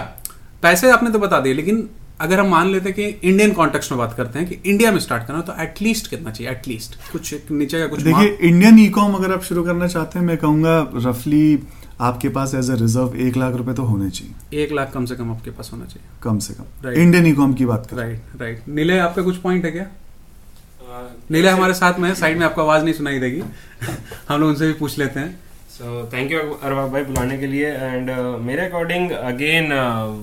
पैसे 0.62 0.90
आपने 0.90 1.10
तो 1.10 1.18
बता 1.18 1.40
दिए 1.40 1.54
लेकिन 1.54 1.88
अगर 2.22 2.40
हम 2.40 2.48
मान 2.48 2.70
लेते 2.70 2.88
हैं 2.88 2.94
कि 2.96 3.28
इंडियन 3.28 3.52
कॉन्टेक्स्ट 3.52 3.92
में 3.92 3.98
बात 3.98 4.14
करते 4.16 4.38
हैं 4.38 4.48
कि 4.48 4.70
इंडिया 4.70 4.90
में 4.92 4.98
स्टार्ट 5.00 5.26
करना 5.26 5.40
तो 5.40 5.54
एटलीस्ट 5.62 6.10
कितना 6.10 6.30
चाहिए? 6.30 6.52
एटलीस्ट 6.52 6.96
कुछ 7.12 7.34
नीचे 7.50 7.78
का 7.78 7.86
कुछ 7.86 8.02
देखिए 8.02 8.36
इंडियन 8.42 8.78
ई 8.78 8.88
कॉम 8.90 9.14
अगर 9.14 9.32
आप 9.32 9.42
शुरू 9.42 9.62
करना 9.64 9.86
चाहते 9.88 10.18
हैं 10.18 10.26
मैं 10.26 10.36
कहूँगा 10.36 10.78
रफली 11.06 11.58
आपके 12.00 12.28
पास 12.28 12.54
एज 12.54 12.70
अ 12.70 12.74
रिज़र्व 12.74 13.16
एक 13.20 13.36
लाख 13.36 13.54
रुपए 13.54 13.72
तो 13.72 13.82
होने 13.84 14.10
चाहिए। 14.10 14.62
एक 14.62 14.72
लाख 14.72 14.90
कम 14.94 15.04
से 15.06 15.16
कम 15.16 15.30
आपके 15.30 15.50
पास 15.50 15.70
होना 15.72 15.84
चाहिए। 15.84 16.08
कम 16.22 16.38
से 16.38 16.54
कम। 16.54 16.88
इंडियन 16.90 17.26
ई 17.26 17.32
कॉम 17.32 17.52
की 17.54 17.66
बात 17.66 17.86
करें। 17.90 17.98
राइट 17.98 18.40
राइट 18.40 18.68
नीले 18.68 18.98
आपका 18.98 19.22
कुछ 19.22 19.36
पॉइंट 19.38 19.64
है 19.64 19.70
क्या? 19.70 19.86
नीले 21.30 21.48
हमारे 21.48 21.74
साथ 21.74 21.98
में 21.98 22.08
है 22.08 22.14
साइड 22.14 22.38
में 22.38 22.46
आपको 22.46 22.62
आवाज़ 22.62 22.84
नहीं 22.84 22.94
सुनाई 22.94 23.18
देगी। 23.18 23.42
हम 24.28 24.40
लोग 24.40 24.48
उनसे 24.48 24.66
भी 24.66 24.72
पूछ 24.72 24.98
लेते 24.98 25.20
हैं। 25.20 25.38
सो 25.82 25.92
थैंक 26.12 26.32
यू 26.32 26.38
अरबाब 26.38 26.90
भाई, 26.92 27.02
बुलाने 27.04 27.36
के 27.38 27.46
लिए. 27.46 27.68
एंड 27.68 28.10
मेरे 28.40 28.66
according 28.66 29.10
again 29.12 29.72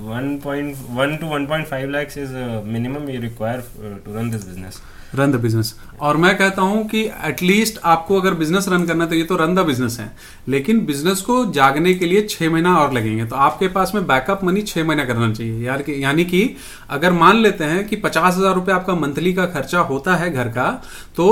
one 0.06 0.40
point 0.44 0.76
one 0.92 1.16
two 1.22 1.28
one 1.28 1.46
point 1.46 1.66
five 1.68 1.90
lakhs 1.92 2.18
is 2.18 2.32
minimum 2.68 3.10
you 3.10 3.22
require 3.22 3.64
to 4.06 4.16
run 4.18 4.30
this 4.32 4.46
business 4.46 4.82
run 5.16 5.32
the 5.32 5.36
business 5.42 5.74
और 6.00 6.18
मैं 6.18 6.36
कहता 6.38 6.62
हूँ 6.62 6.88
कि 6.88 7.04
एटलीस्ट 7.26 7.80
आपको 7.86 8.20
अगर 8.22 8.34
बिज़नेस 8.36 8.68
रन 8.70 8.86
करना 8.86 9.04
है 9.04 9.10
तो 9.10 9.16
ये 9.16 9.24
तो 9.24 9.36
रन 9.36 9.56
द 9.56 9.66
बिज़नेस 9.68 10.00
है. 10.00 10.10
लेकिन 10.48 10.86
बिज़नेस 10.86 11.22
को 11.22 11.44
जागने 11.54 11.94
के 11.94 12.06
लिए 12.06 12.26
छह 12.30 12.50
महीना 12.50 12.76
और 12.78 12.94
लगेंगे. 12.94 13.26
तो 13.26 13.36
आपके 13.38 13.68
पास 13.68 13.92
में 13.96 14.06
बैकअप 14.08 14.44
मनी 14.44 14.62
छह 14.64 14.84
महीना 14.84 15.06
करना 15.06 15.34
चाहिए. 15.34 15.66
यार 15.66 15.82
कि, 15.82 16.04
यानी 16.04 16.26
कि 16.26 16.56
अगर 16.90 17.12
मान 17.14 17.38
लेते 17.38 17.64
हैं 17.66 17.88
कि 17.88 17.96
पचास 17.98 18.36
हज़ार 18.38 18.56
रुपये 18.56 18.76
आपका 18.76 18.96
मंथली 18.98 19.34
का 19.34 19.46
खर्चा 19.48 19.80
होता 19.92 20.16
है 20.16 20.34
घर 20.34 20.48
का 20.50 20.72
तो 21.18 21.32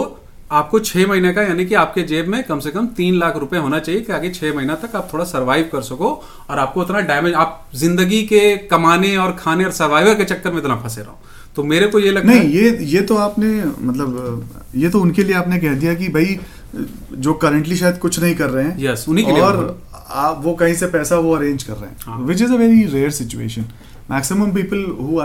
आपको 0.52 0.80
छह 0.80 1.08
महीने 1.08 1.32
का 1.34 1.42
यानी 1.42 1.66
कि 1.66 1.76
आपके 1.76 2.02
जेब 2.10 2.28
में 2.28 2.44
कम 2.44 2.60
से 2.60 2.72
कम 2.72 2.86
तीन 2.98 3.16
लाख 3.20 3.38
रुपए 3.38 3.58
होना 3.58 3.80
चाहिए 3.80 4.02
कि 4.02 4.14
आगे 4.14 4.30
छह 4.32 4.54
महीना 4.56 4.76
तक 4.84 4.96
आप 4.96 5.10
थोड़ा 5.14 5.24
सरवाइव 5.26 5.70
कर 5.72 5.82
सको 5.84 6.12
और 6.50 6.60
आपको 6.60 6.82
उतना 6.82 7.00
डैमेज 7.10 7.34
आप 7.36 7.66
ज़िंदगी 7.76 8.22
के 8.28 8.56
कमाने 8.68 9.16
और 9.18 9.32
खाने 9.40 9.66
और 9.66 9.72
सर्वाइवर 9.72 10.16
के 10.16 10.26
चक्कर 10.26 10.52
में 10.52 10.60
इतना 10.60 10.76
फंसे 10.84 11.02
रहो। 11.02 11.20
तो 11.56 11.64
मेरे 11.64 11.88
को 11.88 12.00
ये 12.00 12.12
लगता 12.12 12.30
नहीं 12.30 12.50
ये 12.52 12.78
ये 12.86 13.02
तो 13.02 13.16
आपने 13.18 13.50
मतलब 13.82 14.72
ये 14.76 14.90
तो 14.90 15.00
उनके 15.02 15.24
लिए 15.24 15.36
आपने 15.36 15.60
कह 15.60 15.76
दिया 15.80 15.94
कि 15.96 16.08
भाई 16.10 16.40
जो 17.18 17.34
करंटली 17.44 17.76
शायद 17.76 17.98
कुछ 17.98 18.20
नहीं 18.20 18.36
कर 18.36 18.50
रहे 18.50 18.66
हैं 18.66 18.78
Yes, 18.86 19.08
उन्हीं 19.10 19.26
के 19.26 19.32
लिए 19.32 19.42
और 19.42 19.80
आप 20.24 20.42
वो 20.44 20.54
कहीं 20.56 20.74
से 20.76 20.88
पैसा 20.88 21.18
वो 21.20 21.36
अरेंज 21.36 21.64
कर 21.64 21.74
रहे 21.74 21.92
हाँ। 22.06 22.18
हैं। 22.18 22.26
Which 22.26 22.42
is 22.42 22.54
a 22.54 22.58
very 22.58 22.84
rare 22.88 23.12
situation 23.12 23.66
maximum 24.12 24.52
people 24.54 24.86
who 25.02 25.22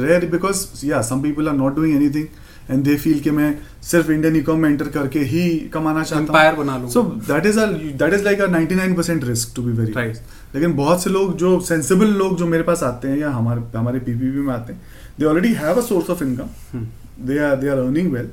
rare 0.00 0.26
because 0.30 0.66
yeah 0.86 1.00
some 1.02 1.22
people 1.22 1.48
are 1.48 1.54
not 1.54 1.76
doing 1.76 1.96
anything 1.96 2.26
and 2.70 2.84
they 2.84 2.96
feel 2.96 3.20
कि 3.20 3.30
मैं 3.30 3.58
सिर्फ़ 3.82 4.10
इंडियन 4.10 4.36
इकॉम 4.36 4.58
में 4.58 4.70
एंटर 4.70 4.88
करके 4.88 5.18
ही 5.18 5.48
कमाना 5.74 6.02
चाहता 6.02 6.22
एम्पायर 6.22 6.54
बना 6.54 6.76
लूँ 6.78 6.90
so 6.90 7.02
that 7.02 7.46
is 7.46 7.60
that 7.60 8.14
is 8.14 8.24
like 8.24 8.40
a 8.40 8.46
99% 8.46 9.24
risk 9.24 9.52
to 9.56 9.62
be 9.62 9.72
very 9.72 9.92
Right. 9.92 10.54
लेकिन 10.54 10.72
बहुत 10.72 11.02
से 11.02 11.10
लोग 11.10 11.36
जो 11.36 11.60
सेंसिबल 11.60 12.06
लोग 12.06 12.36
जो 12.38 12.46
मेरे 12.46 12.62
पास 12.62 12.82
आते 12.82 13.08
हैं 13.08 13.18
या 13.18 13.30
हमारे 13.30 13.78
हमारे 13.78 13.98
पीपीपी 13.98 14.40
में 14.40 14.54
आते 14.54 14.72
हैं 14.72 14.82
they 15.18 15.26
already 15.26 15.52
have 15.52 15.74
a 15.74 15.80
source 15.80 16.10
of 16.10 16.24
income 16.24 16.86
they 17.26 17.38
are 17.38 17.56
they 17.56 17.68
are 17.68 17.78
earning 17.78 18.12
well 18.12 18.30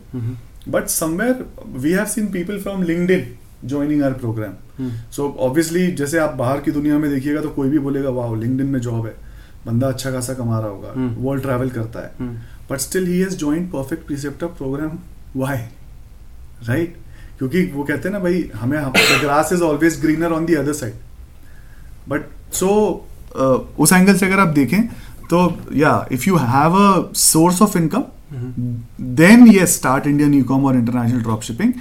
but 0.70 0.88
somewhere 0.88 1.46
we 1.68 1.92
have 1.92 2.06
seen 2.06 2.26
people 2.26 2.60
from 2.60 2.84
LinkedIn 2.84 3.28
joining 3.66 4.04
our 4.04 4.14
program 4.14 4.90
so 5.12 5.38
obviously 5.40 5.88
जैसे 5.92 6.18
आप 6.18 6.34
बाहर 6.36 6.60
की 6.60 6.72
दुनिया 6.72 6.98
में 6.98 7.10
देखिएगा 7.12 7.42
तो 7.42 7.50
कोई 7.50 7.70
भी 7.70 7.80
बोलेगा 7.80 8.10
वाह 8.10 8.36
लिंक्डइन 8.36 8.68
में 8.68 8.80
जॉब 8.80 9.06
है। 9.06 9.14
बंदा 9.66 9.88
अच्छा 9.88 10.12
खासा 10.12 10.34
कमा 10.34 10.60
रहा 10.60 10.70
होगा। 10.70 10.94
वर्ल्ड 11.20 11.44
ट्रैवल 11.44 11.70
करता 11.70 12.00
है। 12.00 12.12
But 12.70 12.80
still 12.80 13.08
he 13.08 13.20
has 13.20 13.38
joined 13.38 13.72
perfect 13.72 14.06
preceptor 14.08 14.48
program 14.58 14.98
why 15.36 15.58
right 16.68 16.98
क्योंकि 17.38 17.66
वो 17.74 17.84
कहते 17.84 18.08
हैं 18.08 18.14
ना 18.14 18.20
भाई 18.20 18.50
हमें 18.56 18.80
grass 19.22 19.54
is 19.54 19.62
always 19.64 20.00
greener 20.02 20.32
on 20.32 20.46
the 20.46 20.54
other 20.56 20.74
side 20.74 20.94
but 22.10 22.26
so 22.54 22.70
उस 23.80 23.94
एंगल 23.94 24.16
से 24.16 24.26
अगर 24.26 24.40
आप 24.40 24.54
देखें 24.56 24.82
तो 25.30 25.40
yeah 25.76 25.94
if 26.12 26.28
you 26.28 26.36
have 26.38 26.76
a 26.78 27.12
source 27.18 27.62
of 27.62 27.78
income 27.78 28.04
then 29.16 29.48
ये 29.48 29.66
स्टार्ट 29.68 30.08
इंडियन 30.08 30.34
यू 30.34 30.44
कॉम 30.44 30.66
और 30.66 30.76
international 30.76 31.22
drop 31.22 31.42
shipping 31.42 31.74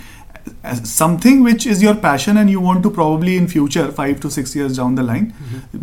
something 0.86 1.44
which 1.44 1.66
is 1.66 1.84
your 1.84 1.94
passion 2.02 2.38
and 2.38 2.50
you 2.50 2.60
want 2.60 2.82
to 2.82 2.90
probably 2.90 3.36
in 3.36 3.46
future 3.46 3.90
five 3.96 4.16
to 4.22 4.30
six 4.30 4.56
years 4.56 4.76
down 4.76 4.94
the 4.96 5.00
line 5.00 5.32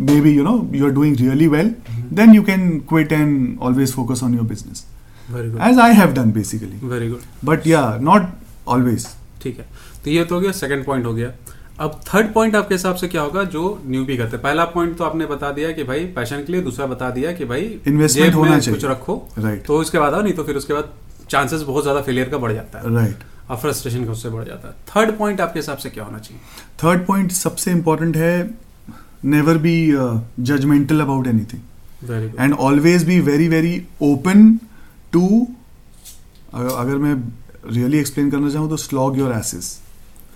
maybe 0.20 0.30
you 0.30 0.44
know 0.44 0.56
you 0.74 0.86
are 0.86 0.92
doing 0.92 1.16
really 1.16 1.46
well 1.48 1.74
then 2.12 2.34
you 2.34 2.42
can 2.42 2.68
quit 2.88 3.12
and 3.12 3.58
always 3.60 3.92
focus 3.92 4.22
on 4.22 4.34
your 4.34 4.46
business 4.46 4.84
very 5.32 5.50
good 5.50 5.60
as 5.60 5.78
i 5.84 5.88
have 6.00 6.14
done 6.18 6.32
basically. 6.36 6.78
Very 6.90 7.08
good 7.08 7.22
but 7.48 7.66
yeah 7.70 7.88
not 8.08 8.28
always. 8.74 9.06
ठीक 9.42 9.58
है। 9.58 9.66
तो 10.04 10.10
ये 10.10 10.24
तो 10.24 10.34
हो 10.34 10.40
गया 10.40 10.52
second 10.58 10.84
point 10.84 11.06
हो 11.06 11.14
गया। 11.14 11.32
अब 11.80 12.00
थर्ड 12.06 12.32
पॉइंट 12.32 12.56
आपके 12.56 12.74
हिसाब 12.74 12.96
से 12.96 13.08
क्या 13.08 13.22
होगा 13.22 13.44
जो 13.54 13.62
न्यूबी 13.86 14.16
करते 14.16 14.36
हैं। 14.36 14.42
पहला 14.42 14.64
पॉइंट 14.74 14.96
तो 14.96 15.04
आपने 15.04 15.26
बता 15.26 15.50
दिया 15.52 15.72
कि 15.72 15.84
भाई 15.84 16.04
पैशन 16.16 16.44
के 16.44 16.52
लिए 16.52 16.62
दूसरा 16.62 16.86
बता 16.86 17.10
दिया 17.10 17.32
कि 17.32 17.44
भाई 17.44 17.80
में 17.88 18.06
होना 18.30 18.58
चाहिए। 18.58 18.80
कुछ 18.80 18.84
रखो। 18.90 19.16
Right. 19.38 19.64
तो 19.66 19.78
उसके 19.78 19.98
बाद 19.98 20.14
आओ 20.14 20.22
नहीं 20.22 20.32
तो 20.32 20.44
फिर 20.44 20.56
उसके 20.56 20.74
बाद 20.74 20.92
चांसेस 21.30 21.62
बहुत 21.62 21.82
ज़्यादा 21.82 22.00
फेलियर 22.00 22.28
का 22.28 22.38
बढ़ 22.38 22.52
जाता 22.52 22.78
है। 22.78 22.94
Right. 22.96 23.22
और 23.50 23.56
फ्रस्ट्रेशन 23.56 24.04
का 24.04 24.12
उससे 24.12 24.28
बढ़ 24.28 24.44
जाता 24.44 24.68
है। 24.68 24.74
थर्ड 24.88 25.16
पॉइंट 25.18 25.40
आपके 25.40 25.58
हिसाब 25.58 25.78
से 25.78 25.90
क्या 25.90 26.04
होना 26.04 26.18
चाहिए? 26.18 26.42
थर्ड 26.84 27.06
पॉइंट 27.06 27.32
सबसे 27.32 27.70
इंपॉर्टेंट 27.70 28.16
है 28.16 28.34
never 29.32 29.54
be 29.64 29.72
uh, 30.02 30.12
judgmental 30.50 31.02
about 31.04 31.26
anything. 31.30 31.62
Very 32.04 32.28
good 32.28 32.40
and 32.40 32.54
always 32.66 33.02
be 33.08 33.16
very 35.14 35.22
very 35.22 35.44
to 35.44 35.46
अगर 36.78 36.96
मैं 36.96 37.14
रियली 37.70 37.98
एक्सप्लेन 37.98 38.30
करना 38.30 38.50
चाहूँ 38.50 38.70
तो 38.70 38.76
slog 38.76 39.18
your 39.18 39.32
asses. 39.34 39.64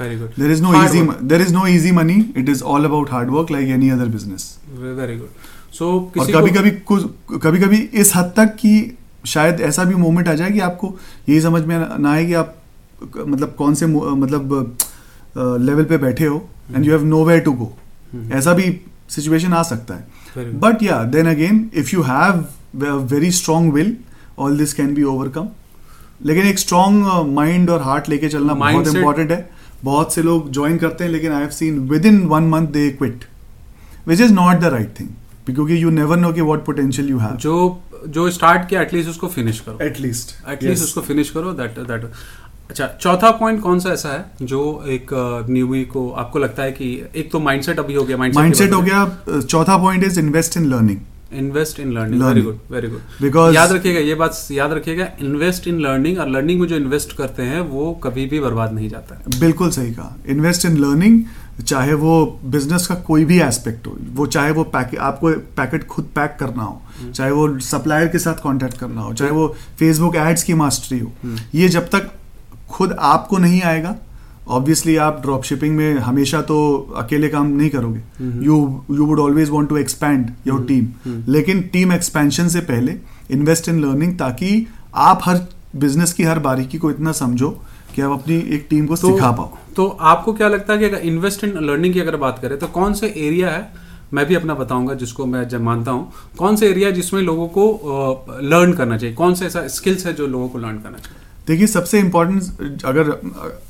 Very 0.00 0.16
good 0.16 0.30
there 0.30 0.56
is 0.56 0.62
no 0.62 0.68
Hard 0.68 0.88
easy 0.88 1.02
work. 1.02 1.18
there 1.22 1.46
is 1.46 1.52
no 1.52 1.62
easy 1.66 1.92
money. 1.92 2.42
It 2.42 2.48
is 2.48 2.62
all 2.62 2.90
about 2.90 3.08
hard 3.08 3.30
work 3.30 3.50
like 3.50 3.68
any 3.78 3.90
other 3.90 4.16
business. 4.16 4.42
Very 4.78 5.16
good 5.16 5.28
so 5.72 6.12
और 6.20 6.32
कभी 6.32 6.50
कभी 6.50 6.70
कुछ 6.70 7.04
कभी 7.42 7.58
कभी 7.58 7.76
इस 7.76 8.12
हद 8.16 8.32
तक 8.36 8.46
कि 8.46 8.98
शायद 9.26 9.60
ऐसा 9.60 9.84
भी 9.84 9.94
मोमेंट 9.94 10.28
आ 10.28 10.34
जाए 10.34 10.50
कि 10.50 10.60
आपको 10.60 10.98
यही 11.28 11.40
समझ 11.40 11.62
में 11.62 11.98
ना 11.98 12.12
आए 12.12 12.26
कि 12.26 12.34
आप 12.34 12.56
मतलब 13.18 13.54
कौन 13.58 13.74
से 13.74 13.86
मतलब 13.86 14.76
लेवल 15.36 15.84
पे 15.84 15.96
बैठे 15.96 16.26
हो 16.26 16.48
and 16.74 16.84
you 16.86 16.92
have 16.92 17.04
nowhere 17.24 17.40
to 17.40 17.52
go 17.52 17.72
ऐसा 18.32 18.52
भी 18.52 18.80
सिचुएशन 19.08 19.52
आ 19.52 19.62
सकता 19.62 19.94
है। 19.94 20.52
But 20.60 20.82
yeah 20.82 21.02
then 21.02 21.26
again 21.26 21.70
if 21.74 21.90
you 21.94 22.02
have 22.02 22.46
very 23.14 23.30
strong 23.30 23.72
will 23.72 23.96
all 24.38 24.58
this 24.58 24.72
can 24.74 24.94
be 24.94 25.02
overcome 25.02 25.48
लेकिन 26.22 26.46
एक 26.46 26.58
स्ट्रॉन्ग 26.58 27.06
माइंड 27.34 27.70
और 27.70 27.82
हार्ट 27.82 28.08
लेके 28.08 28.28
चलना 28.28 28.54
बहुत 28.54 28.94
इंपॉर्टेंट 28.96 29.30
है। 29.30 29.48
बहुत 29.84 30.14
से 30.14 30.22
लोग 30.22 30.50
ज्वाइन 30.52 30.76
करते 30.78 31.04
हैं 31.04 31.10
लेकिन 31.10 31.32
I 31.32 31.40
have 31.40 31.50
seen 31.50 31.78
within 32.06 32.20
one 32.26 32.48
month 32.48 32.68
they 32.68 32.88
quit 32.90 33.24
which 34.06 34.20
is 34.20 34.32
not 34.32 34.60
the 34.60 34.64
right 34.74 34.94
thing 35.00 35.08
क्योंकि 35.54 35.82
यू 35.82 35.90
नेवर 35.90 36.16
नो 36.16 36.32
कि 36.32 36.40
वॉट 36.40 36.64
पोटेंशियल 36.64 37.08
यू 37.08 37.18
हैव 37.18 37.36
जो 37.36 37.82
जो 38.08 38.30
स्टार्ट 38.30 38.68
किया 38.68 38.80
एटलीस्ट 38.82 39.10
उसको 39.10 39.28
फिनिश 39.28 39.60
करो। 39.60 39.78
एटलीस्ट 39.82 40.34
एटलीस्ट 40.50 40.84
उसको 40.84 41.00
फिनिश 41.00 41.30
करो 41.30 41.52
दैट 41.52 41.78
दैट 41.78 42.10
अच्छा 42.70 42.86
चौथा 43.00 43.30
पॉइंट 43.30 43.60
कौन 43.62 43.78
सा 43.80 43.90
ऐसा 43.90 44.08
है 44.08 44.46
जो 44.46 44.60
एक 44.88 45.10
न्यूबी 45.50 45.84
को 45.84 46.08
आपको 46.10 46.38
लगता 46.38 46.62
है 46.62 46.72
कि 46.72 46.86
एक 47.16 47.30
तो 47.32 47.40
माइंडसेट 47.40 47.78
अभी 47.78 47.94
हो 47.94 48.04
गया 48.04 48.16
माइंडसेट 48.16 48.72
हो 48.72 48.80
गया 48.80 49.04
uh, 49.28 49.42
चौथा 49.42 49.76
point 49.78 50.04
is 50.04 50.20
invest 50.20 50.56
in 50.56 50.66
learning 50.66 51.00
invest 51.32 51.78
in 51.80 51.92
learning 51.92 52.22
very 52.22 52.42
good 52.42 52.58
very 52.70 52.88
good 52.88 53.00
Because- 53.22 53.54
याद 53.54 53.72
रखिएगा 53.72 54.00
ये 54.00 54.14
बात 54.14 54.36
याद 54.52 54.72
रखिएगा 54.72 55.08
इन्वेस्ट 55.20 55.66
इन 55.68 55.80
लर्निंग 55.80 56.18
और 56.18 56.28
लर्निंग 56.28 56.60
में 56.60 56.66
जो 56.68 56.76
इन्वेस्ट 56.76 57.16
करते 57.16 57.42
हैं 57.42 57.60
वो 57.70 57.92
कभी 58.04 58.26
भी 58.26 58.40
बर्बाद 58.40 58.72
नहीं 58.72 58.88
जाता 58.88 59.14
है। 59.14 59.40
बिल्कुल 59.40 59.70
सही 59.70 59.92
कहा। 59.94 60.16
इन्वेस्ट 60.28 60.64
इन 60.66 60.76
लर्निंग 60.78 61.22
चाहे 61.66 61.94
वो 61.94 62.14
बिज़नेस 62.44 62.86
का 62.86 62.94
कोई 63.08 63.24
भी 63.24 63.40
एस्पेक्ट 63.40 63.86
हो 63.86 63.96
वो 64.14 64.26
चाहे 64.36 64.50
वो 64.52 64.62
पैकेट 64.76 65.00
आपको 65.08 65.30
पैकेट 65.56 65.86
खुद 65.88 66.08
पैक 66.14 66.36
करना 66.40 66.62
हो 66.62 67.10
चाहे 67.14 67.30
वो 67.30 67.48
सप्लायर 67.66 68.08
के 68.08 68.18
साथ 68.18 68.42
कांटेक्ट 68.44 68.78
करना 68.78 69.00
हो 69.00 69.12
चाहे 69.14 69.30
वो 69.30 69.46
फेसबुक 69.78 70.16
एड्स 70.16 70.42
की 70.42 70.54
मास्टरी 70.62 70.98
हो 70.98 71.12
ये 71.54 71.68
जब 71.76 71.88
तक 71.94 72.10
खुद 72.70 72.96
आपको 73.12 73.38
नहीं 73.38 73.60
आएगा 73.72 73.94
ऑब्वियसली 74.48 74.96
आप 74.96 75.20
ड्रॉप 75.22 75.42
शिपिंग 75.44 75.76
में 75.76 75.98
हमेशा 75.98 76.40
तो 76.42 76.56
अकेले 76.96 77.28
काम 77.28 77.46
नहीं 77.46 77.70
करोगे। 77.70 78.00
You 78.46 78.56
you 78.90 79.06
would 79.06 79.20
always 79.20 79.50
want 79.50 79.68
to 79.68 79.76
expand 79.76 80.30
your 80.46 80.64
team 80.64 80.88
लेकिन 81.28 81.60
टीम 81.72 81.92
एक्सपेंशन 81.92 82.48
से 82.48 82.60
पहले 82.62 82.94
इन्वेस्ट 83.30 83.68
इन 83.68 83.80
लर्निंग 83.80 84.18
ताकि 84.18 84.66
आप 84.94 85.20
हर 85.24 85.40
बिज़नेस 85.76 86.12
की 86.12 86.22
हर 86.22 86.38
बारीकी 86.38 86.78
को 86.78 86.90
इतना 86.90 87.12
समझो 87.12 87.50
कि 87.94 88.02
आप 88.02 88.10
अपनी 88.10 88.36
एक 88.54 88.66
टीम 88.70 88.86
को 88.86 88.96
तो, 88.96 89.10
सिखा 89.10 89.30
पाओ। 89.30 89.56
तो 89.76 89.86
आपको 89.86 90.32
क्या 90.32 90.48
लगता 90.48 90.72
है 90.72 90.78
कि 90.78 90.84
अगर 90.84 90.98
इन्वेस्ट 90.98 91.44
इन 91.44 91.58
लर्निंग 91.62 91.94
की 91.94 92.00
अगर 92.00 92.16
बात 92.16 92.38
करें 92.38 92.58
तो 92.58 92.66
कौन 92.66 92.92
से 92.92 93.06
एरिया 93.06 93.50
है 93.50 93.82
मैं 94.12 94.26
भी 94.26 94.34
अपना 94.34 94.54
बताऊँगा 94.54 94.94
जिसको 94.94 95.26
मैं 95.26 95.46
जब 95.48 95.62
मानता 95.62 95.90
हूँ 95.90 96.12
कौन 96.38 96.56
से 96.56 96.68
एरिया 96.70 96.88
है 96.88 96.94
जिसमें 96.94 97.20
लोगों 97.22 97.48
को 97.48 98.40
लर्न 98.42 98.72
करना 98.72 98.96
चाहिए? 98.98 99.14
कौन 99.16 99.34
सा 99.34 99.46
ऐसा 99.46 99.66
स्किल्स 99.68 100.06
है 100.06 100.12
जो 100.12 100.26
लोगों 100.26 100.48
को 100.48 100.58
लर्न 100.58 100.78
करना 100.78 100.98
चाहिए? 100.98 101.22
देखिए 101.46 101.66
सबसे 101.66 101.98
इम्पोर्टेंट 102.00 102.84
अगर 102.84 103.10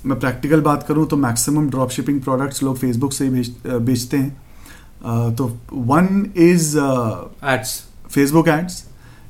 मैं 0.06 0.18
प्रैक्टिकल 0.20 0.60
बात 0.60 0.82
करूँ 0.88 1.06
तो 1.08 1.16
मैक्सिमम 1.16 1.68
ड्रॉप 1.70 1.90
शिपिंग 1.90 2.20
प्रोडक्ट्स 2.20 2.62
लोग 2.62 2.76
फेसबुक 2.78 3.12
से 3.12 3.24
ही 3.24 3.30
बेच- 3.30 3.66
बेचते 3.66 4.16
हैं। 4.16 5.34
तो 5.36 5.58
one 5.72 6.32
is 6.36 6.78
ads 6.78 7.82
Facebook 8.10 8.48
ads 8.48 8.84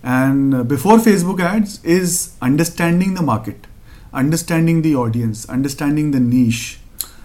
and 0.05 0.55
before 0.55 1.01
Facebook 1.01 1.41
ads 1.41 1.81
is 1.87 2.29
understanding 2.43 3.17
the 3.17 3.21
market 3.21 3.67
understanding 4.15 4.83
the 4.83 4.95
audience 4.97 5.47
understanding 5.51 6.13
the 6.13 6.17
niche 6.17 6.77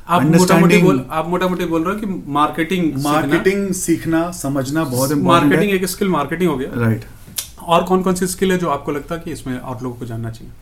आप 0.08 0.24
मोटा 0.24 0.58
मोटी 0.58 0.78
बोल 0.78 1.06
आप 1.12 1.28
मोटा 1.30 1.48
मोटी 1.48 1.66
बोल 1.66 1.84
रहे 1.84 1.94
हो 1.94 2.00
कि 2.00 2.32
मार्केटिंग 2.32 3.04
मार्केटिंग 3.04 3.72
सीखना 3.74 4.32
समझना 4.32 4.84
बहुत 4.84 5.12
इम्पोर्टेंट 5.12 5.52
मार्केटिंग 5.52 5.82
एक 5.82 5.90
स्किल 5.90 6.10
मार्केटिंग 6.10 6.50
हो 6.50 6.58
गया। 6.58 6.70
Right 6.76 7.00
right. 7.00 7.60
और 7.64 7.84
कौन 7.84 8.02
कौन 8.02 8.16
सी 8.16 8.28
स्किल 8.28 8.52
है 8.52 8.58
जो 8.58 8.70
आपको 8.70 8.92
लगता 8.92 9.16
है 9.16 9.22
कि 9.22 9.32
इसमें 9.32 9.60
आप 9.62 9.84
लोगों 9.84 9.96
को 9.96 10.06
जानना 10.06 10.32
चाहिए? 10.32 10.54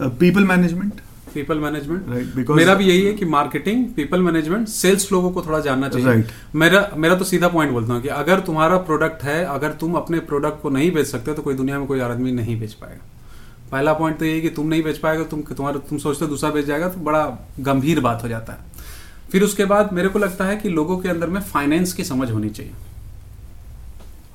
People 0.00 0.44
management 0.44 0.92
people 1.34 1.58
management 1.58 2.06
Right, 2.06 2.26
because- 2.26 2.56
मेरा 2.56 2.74
भी 2.74 2.84
यही 2.84 3.04
है 3.04 3.12
कि 3.12 3.24
मार्केटिंग 3.24 3.86
पीपल 3.86 4.22
मैनेजमेंट 4.22 4.68
सेल्स 4.68 5.12
लोगों 5.12 5.30
को 5.30 5.42
थोड़ा 5.42 5.60
जानना 5.60 5.88
चाहिए। 5.88 6.08
Right. 6.08 6.26
मेरा 6.54 6.90
मेरा 6.96 7.14
तो 7.14 7.24
सीधा 7.24 7.48
पॉइंट 7.48 7.72
बोलता 7.72 7.94
हूँ 7.94 8.02
कि 8.02 8.08
अगर 8.08 8.40
तुम्हारा 8.40 8.76
प्रोडक्ट 8.76 9.22
है 9.22 9.44
अगर 9.44 9.70
तुम 9.70 9.94
अपने 9.94 10.18
प्रोडक्ट 10.18 10.62
को 10.62 10.70
नहीं 10.70 10.92
बेच 10.92 11.06
सकते 11.06 11.32
तो 11.32 11.42
कोई 11.42 11.54
दुनिया 11.54 11.78
में 11.78 11.86
कोई 11.86 12.00
आदमी 12.00 12.32
नहीं 12.32 12.60
बेच 12.60 12.72
पाएगा। 12.72 13.06
पहला 13.72 13.92
पॉइंट 13.92 14.18
तो 14.18 14.24
यही 14.24 14.40
कि 14.40 14.48
तुम 14.48 14.66
नहीं 14.66 14.82
बेच 14.82 14.98
पाएगा 14.98 15.24
तुम 15.24 15.42
तुम्हारा 15.42 15.78
तुम 15.78 15.98
सोचते 15.98 16.24
हो 16.24 16.30
दूसरा 16.30 16.50
बेच 16.50 16.66
जाएगा 16.66 16.88
तो 16.88 17.00
बड़ा 17.00 17.38
गंभीर 17.60 18.00
बात 18.00 18.22
हो 18.22 18.28
जाता 18.28 18.52
है। 18.52 18.58
फिर 19.32 19.42
उसके 19.42 19.64
बाद 19.64 19.92
मेरे 19.92 20.08
को 20.08 20.18
लगता 20.18 20.44
है 20.44 20.56
कि 20.56 20.68
लोगों 20.68 20.98
के 20.98 21.08
अंदर 21.08 21.26
में 21.26 21.40
फाइनेंस 21.40 21.92
की 21.92 22.04
समझ 22.04 22.30
होनी 22.30 22.48
चाहिए। 22.48 22.72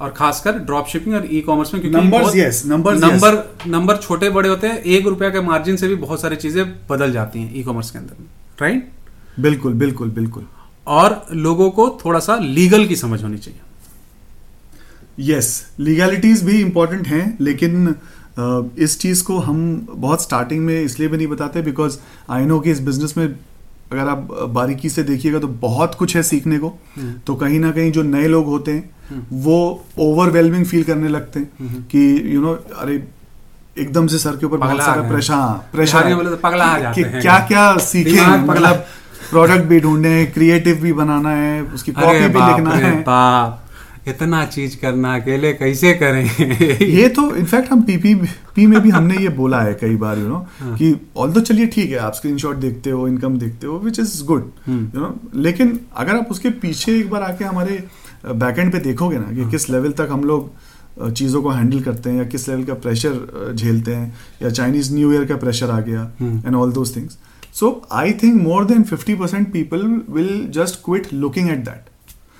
और 0.03 0.09
खासकर 0.17 0.57
ड्रॉप 0.69 0.87
शिपिंग 0.87 1.15
और 1.15 1.27
ई 1.31 1.39
कॉमर्स 1.41 1.73
में 1.73 1.81
क्योंकि 1.81 2.07
बहुत- 2.09 2.35
yes, 2.35 2.55
yes. 2.55 2.65
नंबर 2.67 3.37
नंबर 3.67 3.97
छोटे 3.97 4.29
बड़े 4.37 4.49
होते 4.49 4.67
हैं 4.67 4.77
एक 4.95 5.05
रुपया 5.07 5.29
के 5.29 5.41
मार्जिन 5.41 5.75
से 5.77 5.87
भी 5.87 5.95
बहुत 6.05 6.21
सारी 6.21 6.35
चीज़ें 6.35 6.63
बदल 6.89 7.11
जाती 7.11 7.41
हैं 7.41 7.55
ई 7.55 7.63
कॉमर्स 7.63 7.91
के 7.91 7.97
अंदर 7.99 8.15
में 8.19 8.27
राइट 8.61 8.89
बिल्कुल 9.39 9.73
बिल्कुल 9.73 10.09
बिल्कुल। 10.09 10.45
और 10.87 11.25
लोगों 11.33 11.69
को 11.71 11.87
थोड़ा 12.05 12.19
सा 12.19 12.35
लीगल 12.37 12.85
की 12.85 12.95
समझ 12.95 13.23
होनी 13.23 13.37
चाहिए। 13.37 13.59
यस 15.19 15.49
लीगैलिटीज 15.79 16.43
भी 16.43 16.59
इम्पोर्टेंट 16.61 17.07
हैं 17.07 17.37
लेकिन 17.41 17.95
इस 18.83 18.99
चीज़ 18.99 19.23
को 19.23 19.37
हम 19.39 19.87
बहुत 19.89 20.21
स्टार्टिंग 20.23 20.65
में 20.65 20.79
इसलिए 20.81 21.07
भी 21.09 21.17
नहीं 21.17 21.27
बताते 21.27 21.61
बिकॉज़ 21.61 21.97
आई 22.29 22.45
नो 22.45 22.59
कि 22.59 22.71
इस 22.71 22.79
बिज़नेस 22.79 23.13
में 23.17 23.27
अगर 23.93 24.09
आप 24.09 24.27
बारीकी 24.51 24.89
से 24.89 25.03
देखिएगा 25.03 25.39
तो 25.39 25.47
बहुत 25.61 25.95
कुछ 25.95 26.15
है 26.15 26.23
सीखने 26.23 26.57
को। 26.59 26.73
तो 27.27 27.35
कहीं 27.35 27.59
ना 27.59 27.71
कहीं 27.71 27.91
जो 27.91 28.03
नए 28.03 28.27
लोग 28.27 28.45
होते 28.47 28.71
हैं 28.71 29.17
वो 29.41 29.57
ओवरवेलमिंग 29.99 30.65
फील 30.65 30.83
करने 30.83 31.07
लगते 31.09 31.39
हैं 31.39 31.81
कि 31.87 32.35
यू 32.35 32.41
नो 32.41 32.53
अरे 32.77 33.03
एकदम 33.77 34.07
से 34.07 34.17
सर 34.17 34.35
के 34.35 34.45
ऊपर 34.45 34.57
बहुत 34.57 34.81
सारा 34.81 35.01
प्रेशर 35.09 35.59
प्रेशर 35.71 36.05
में 36.05 36.15
बोले 36.15 36.29
तो 36.29 36.37
पगला 36.37 36.65
हैं। 36.65 37.21
क्या 37.21 37.37
क्या 37.47 37.65
सीखे 37.85 38.25
मतलब 38.43 38.85
प्रोडक्ट 39.29 39.63
भी 39.65 39.79
ढूंढे 39.79 40.25
क्रिएटिव 40.33 40.75
भी 40.77 40.93
बनाना 40.93 41.29
है 41.31 41.61
उसकी 41.73 41.91
कॉपी 41.93 42.27
भी 42.27 42.41
लिखना 42.41 42.75
है। 42.77 42.91
इतना 44.07 44.45
चीज़ 44.45 44.75
करना 44.77 45.15
अकेले 45.15 45.53
कैसे 45.53 45.93
करें? 45.93 46.23
ये 46.81 47.07
तो 47.09 47.35
इनफैक्ट 47.35 47.71
हम 47.71 47.81
पीपी 47.81 48.13
पी 48.55 48.65
में 48.67 48.79
भी 48.81 48.89
हमने 48.89 49.17
ये 49.17 49.29
बोला 49.29 49.61
है 49.61 49.73
कई 49.73 49.95
बार 49.95 50.19
यू 50.19 50.27
नो 50.27 50.47
कि 50.63 50.95
ऑल 51.17 51.33
तो 51.33 51.41
चलिए 51.41 51.65
ठीक 51.65 51.89
है 51.91 51.97
आप 51.97 52.13
स्क्रीनशॉट 52.13 52.55
देखते 52.55 52.89
हो 52.89 53.07
इनकम 53.07 53.37
देखते 53.37 53.67
हो 53.67 53.77
which 53.79 53.99
is 53.99 54.23
good 54.23 54.51
you 54.69 54.99
know 54.99 55.15
लेकिन 55.35 55.79
अगर 55.95 56.15
आप 56.15 56.27
उसके 56.31 56.49
पीछे 56.49 56.97
एक 56.99 57.09
बार 57.09 57.21
आके 57.21 57.45
हमारे 57.45 57.83
बैकएंड 58.25 58.71
पे 58.71 58.79
देखोगे 58.79 59.17
ना 59.17 59.31
कि 59.31 59.49
किस 59.51 59.69
लेवल 59.69 59.91
तक 59.91 60.07
हम 60.11 60.23
लोग 60.23 60.51
चीज़ों 61.13 61.41
को 61.43 61.49
हैंडल 61.49 61.79
करते 61.79 62.09
हैं 62.09 62.17
या 62.17 62.23
किस 62.23 62.49
लेवल 62.49 62.63
का 62.63 62.73
प्रेशर 62.73 63.53
झेलते 63.55 63.95
हैं 63.95 64.15
या 64.43 64.49
चाइनीज़ 64.49 64.93
न्यू 64.95 65.13
ईयर 65.13 65.25
का 65.25 65.37
प्रेशर 65.37 65.69
आ 65.69 65.79
गया। 65.79 66.03
And 66.21 66.55
all 66.55 66.71
those 66.71 66.95
things 66.95 67.17
so 67.53 67.87
I 67.91 68.11
think 68.13 68.41
more 68.41 68.65
than 68.65 68.83
fifty 68.83 69.15
percent 69.15 69.51
people 69.53 70.01
will 70.09 70.47
just 70.49 70.79
quit 70.85 71.13
looking 71.13 71.49
at 71.49 71.57
that 71.57 71.89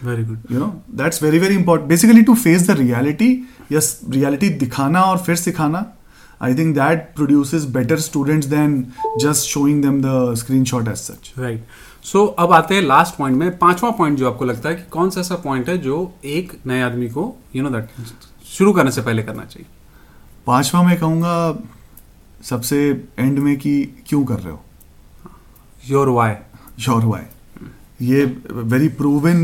very 0.04 0.24
good 0.24 0.39
you 0.52 0.60
know 0.60 0.82
that's 0.92 1.24
very 1.24 1.39
very 1.39 1.56
important 1.56 1.89
basically 1.89 2.22
to 2.22 2.36
face 2.36 2.68
the 2.68 2.72
reality 2.72 3.50
yes 3.72 4.02
reality 4.10 4.50
दिखाना 4.50 5.02
और 5.02 5.18
फिर 5.18 5.36
सिखाना 5.36 5.94
I 6.42 6.56
think 6.56 6.76
that 6.76 7.12
produces 7.16 7.63
better 7.63 8.00
students 8.00 8.48
than 8.48 8.94
just 9.18 9.44
showing 9.44 9.82
them 9.82 10.02
the 10.02 10.36
screenshot 10.63 10.88
as 10.88 10.96
such 10.96 11.34
right 11.38 11.66
so 12.04 12.26
अब 12.26 12.52
आते 12.52 12.76
हैं 12.76 12.82
last 12.82 13.16
point 13.16 13.38
में 13.38 13.58
पांचवा 13.58 13.92
point 13.92 14.18
जो 14.18 14.32
आपको 14.32 14.46
लगता 14.46 14.70
है 14.70 14.76
कि 14.76 14.82
कौन 14.92 15.10
सा 15.10 15.22
ऐसा 15.22 15.36
पॉइंट 15.36 15.70
है 15.70 15.78
जो 15.78 16.16
एक 16.26 16.60
नए 16.68 16.82
आदमी 16.82 17.10
को 17.10 17.36
यू 17.56 17.63
नो 17.63 17.70
दैट 17.70 17.89
शुरू 18.46 18.74
करने 18.74 18.92
से 18.92 19.02
पहले 19.02 19.24
करना 19.24 19.46
चाहिए? 19.46 19.66
पांचवा 20.48 20.84
मैं 20.84 21.00
कहूँगा 21.00 21.60
सबसे 22.44 23.08
एंड 23.20 23.39
में 23.39 23.58
कि 23.58 24.04
क्यों 24.08 24.26
कर 24.26 24.39
रहे 24.39 24.52
हो? 24.52 24.63
योर 25.89 26.10
वाई 26.10 26.32
योर 26.80 27.06
वाई 27.06 27.22
ये 28.01 28.23
वेरी 28.51 28.88
प्रूवन 28.99 29.38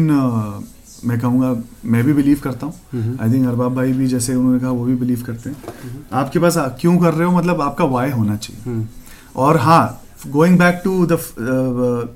मैं 1.05 1.19
कहूँगा 1.19 1.55
मैं 1.85 2.03
भी 2.03 2.13
बिलीव 2.13 2.39
करता 2.43 2.65
हूँ। 2.65 3.17
आई 3.21 3.31
थिंक 3.33 3.47
अरबाब 3.47 3.75
भाई 3.75 3.93
भी 3.93 4.07
जैसे 4.07 4.35
उन्होंने 4.35 4.59
कहा 4.59 4.71
वो 4.71 4.85
भी 4.85 4.95
बिलीव 4.95 5.21
करते 5.27 5.49
हैं। 5.49 6.05
आपके 6.13 6.39
पास 6.39 6.57
क्यों 6.81 6.97
कर 6.97 7.13
रहे 7.13 7.27
हो? 7.27 7.37
मतलब 7.37 7.61
आपका 7.61 7.85
वाई 7.85 8.09
होना 8.11 8.35
चाहिए। 8.37 8.85
और 9.35 9.57
हाँ 9.57 10.01
going 10.27 10.57
back 10.59 10.81
to 10.83 11.05
the 11.11 11.17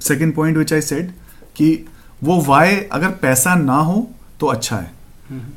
second 0.03 0.33
point 0.35 0.57
which 0.57 0.73
I 0.73 0.81
said 0.81 1.11
कि 1.55 1.85
वो 2.23 2.41
वाई 2.41 2.75
अगर 2.91 3.09
पैसा 3.21 3.55
ना 3.55 3.77
हो 3.81 4.07
तो 4.39 4.47
अच्छा 4.47 4.77
है। 4.77 4.91